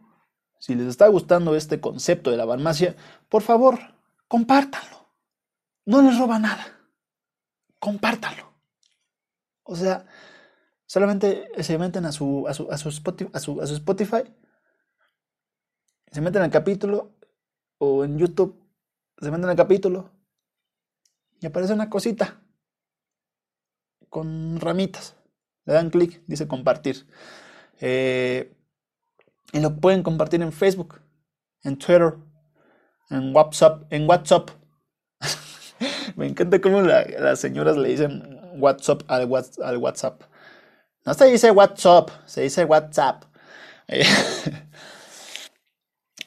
[0.60, 2.94] si les está gustando este concepto de la farmacia,
[3.28, 3.78] por favor,
[4.28, 5.08] compártanlo.
[5.86, 6.64] No les roba nada.
[7.78, 8.52] Compártanlo.
[9.62, 10.06] O sea,
[10.86, 14.22] solamente se meten a su, a su, a su, Spotify, a su, a su Spotify,
[16.10, 17.14] se meten al capítulo,
[17.78, 18.58] o en YouTube,
[19.20, 20.10] se meten al capítulo,
[21.40, 22.40] y aparece una cosita
[24.08, 25.16] con ramitas.
[25.66, 27.06] Le dan clic, dice compartir.
[27.80, 28.56] Eh,
[29.52, 31.00] y lo pueden compartir en Facebook,
[31.62, 32.16] en Twitter,
[33.10, 34.50] en WhatsApp, en WhatsApp.
[36.16, 40.22] Me encanta cómo las señoras le dicen WhatsApp al, WhatsApp.
[41.04, 43.24] No se dice WhatsApp, se dice WhatsApp.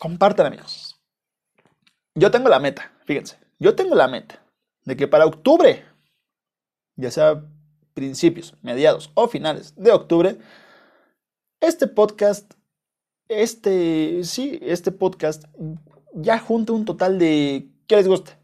[0.02, 1.00] compartan amigos.
[2.16, 4.44] Yo tengo la meta, fíjense, yo tengo la meta
[4.84, 5.86] de que para octubre,
[6.96, 7.46] ya sea
[7.94, 10.40] principios, mediados o finales de octubre,
[11.62, 12.52] este podcast,
[13.28, 15.46] este, sí, este podcast
[16.14, 18.38] ya junta un total de, ¿qué les gusta?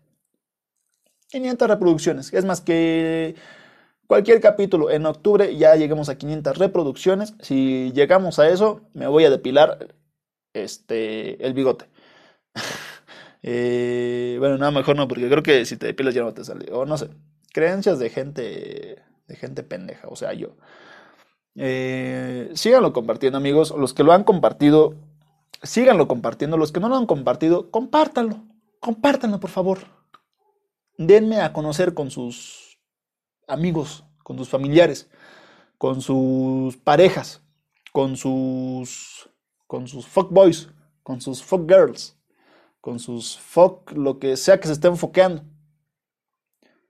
[1.29, 2.33] 500 reproducciones.
[2.33, 3.35] Es más que
[4.07, 7.35] cualquier capítulo en octubre ya lleguemos a 500 reproducciones.
[7.41, 9.95] Si llegamos a eso, me voy a depilar
[10.53, 11.85] este, el bigote.
[13.49, 16.69] Eh, bueno, no, mejor no, porque creo que si te depilas ya no te sale.
[16.73, 17.09] O no sé,
[17.53, 20.57] creencias de gente, de gente pendeja, o sea, yo.
[21.55, 23.73] Eh, síganlo compartiendo, amigos.
[23.77, 24.95] Los que lo han compartido,
[25.63, 26.57] síganlo compartiendo.
[26.57, 28.43] Los que no lo han compartido, compártanlo.
[28.79, 29.79] Compártanlo, por favor.
[30.97, 32.79] Denme a conocer con sus
[33.47, 35.09] amigos, con sus familiares,
[35.77, 37.41] con sus parejas,
[37.91, 39.29] con sus
[39.67, 40.69] con sus fuck boys,
[41.03, 42.17] con sus fuck girls,
[42.79, 45.43] con sus fuck lo que sea que se esté enfoqueando,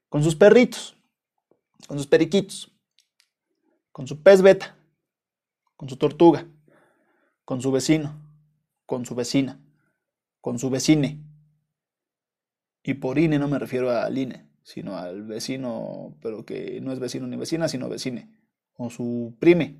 [0.09, 0.95] con sus perritos,
[1.88, 2.72] con sus periquitos,
[3.91, 4.78] con su pez beta,
[5.76, 6.47] con su tortuga,
[7.45, 8.26] con su vecino,
[8.88, 9.59] con su vecina,
[10.41, 11.21] con su vecine.
[12.81, 16.99] Y por INE no me refiero al INE, sino al vecino, pero que no es
[16.99, 18.31] vecino ni vecina, sino vecine.
[18.77, 19.75] O su prime,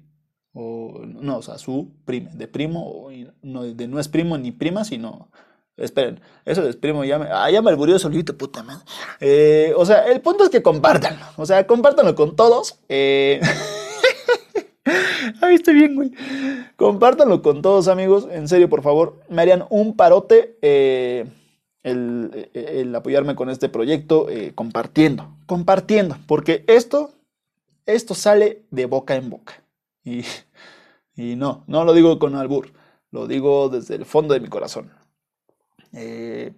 [0.54, 3.08] o no, o sea, su prime, de primo,
[3.42, 5.32] no, de no es primo ni prima, sino,
[5.78, 8.84] esperen, eso de primo ya me, ah, ya me alburió solito, puta madre.
[9.22, 12.80] Eh, o sea, el punto es que compartanlo, o sea, compártanlo con todos.
[12.90, 13.40] Eh.
[15.42, 16.12] Ahí estoy bien, güey.
[16.78, 18.28] Compártanlo con todos, amigos.
[18.32, 21.26] En serio, por favor, me harían un parote eh,
[21.84, 27.12] el, apoyarme con este proyecto, compartiendo, compartiendo, porque esto,
[27.86, 29.62] esto sale de boca en boca.
[30.06, 30.24] Y
[31.18, 32.72] y no, no lo digo con albur,
[33.10, 34.92] lo digo desde el fondo de mi corazón.
[35.92, 36.54] Eh,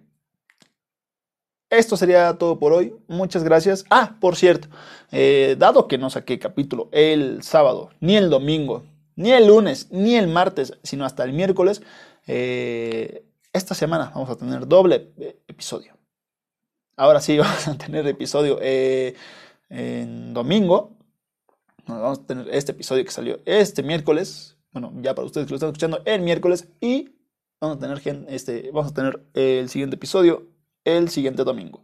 [1.70, 2.94] esto sería todo por hoy.
[3.08, 3.86] Muchas gracias.
[3.88, 4.68] Ah, por cierto,
[5.10, 8.84] eh, dado que no saqué capítulo el sábado, ni el domingo,
[9.20, 11.82] ni el lunes, ni el martes, sino hasta el miércoles,
[12.26, 15.12] eh, esta semana vamos a tener doble
[15.48, 15.96] episodio.
[16.96, 21.00] Ahora sí, vamos a tener episodio en domingo
[21.98, 24.56] vamos a tener este episodio que salió este miércoles.
[24.72, 26.68] Bueno, ya para ustedes que lo están escuchando, el miércoles.
[26.80, 27.16] Y
[27.60, 30.46] vamos a tener, este, vamos a tener el siguiente episodio
[30.84, 31.82] el siguiente domingo.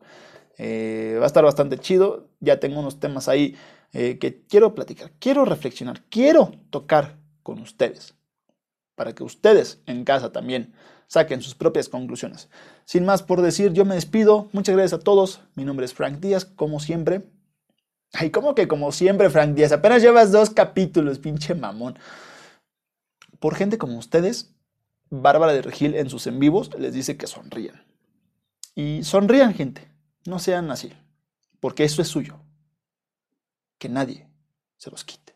[0.58, 2.28] Eh, va a estar bastante chido.
[2.40, 3.56] Ya tengo unos temas ahí
[3.92, 8.16] eh, que quiero platicar, quiero reflexionar, quiero tocar con ustedes.
[8.96, 10.74] Para que ustedes en casa también
[11.06, 12.48] saquen sus propias conclusiones.
[12.84, 14.48] Sin más por decir, yo me despido.
[14.52, 15.42] Muchas gracias a todos.
[15.54, 17.30] Mi nombre es Frank Díaz, como siempre.
[18.12, 21.96] Ay, como que como siempre, Frank Díaz, apenas llevas dos capítulos, pinche mamón.
[23.38, 24.52] Por gente como ustedes,
[25.08, 27.84] Bárbara de Regil en sus en vivos les dice que sonrían.
[28.74, 29.88] Y sonrían, gente.
[30.26, 30.92] No sean así.
[31.60, 32.40] Porque eso es suyo.
[33.78, 34.28] Que nadie
[34.78, 35.35] se los quite.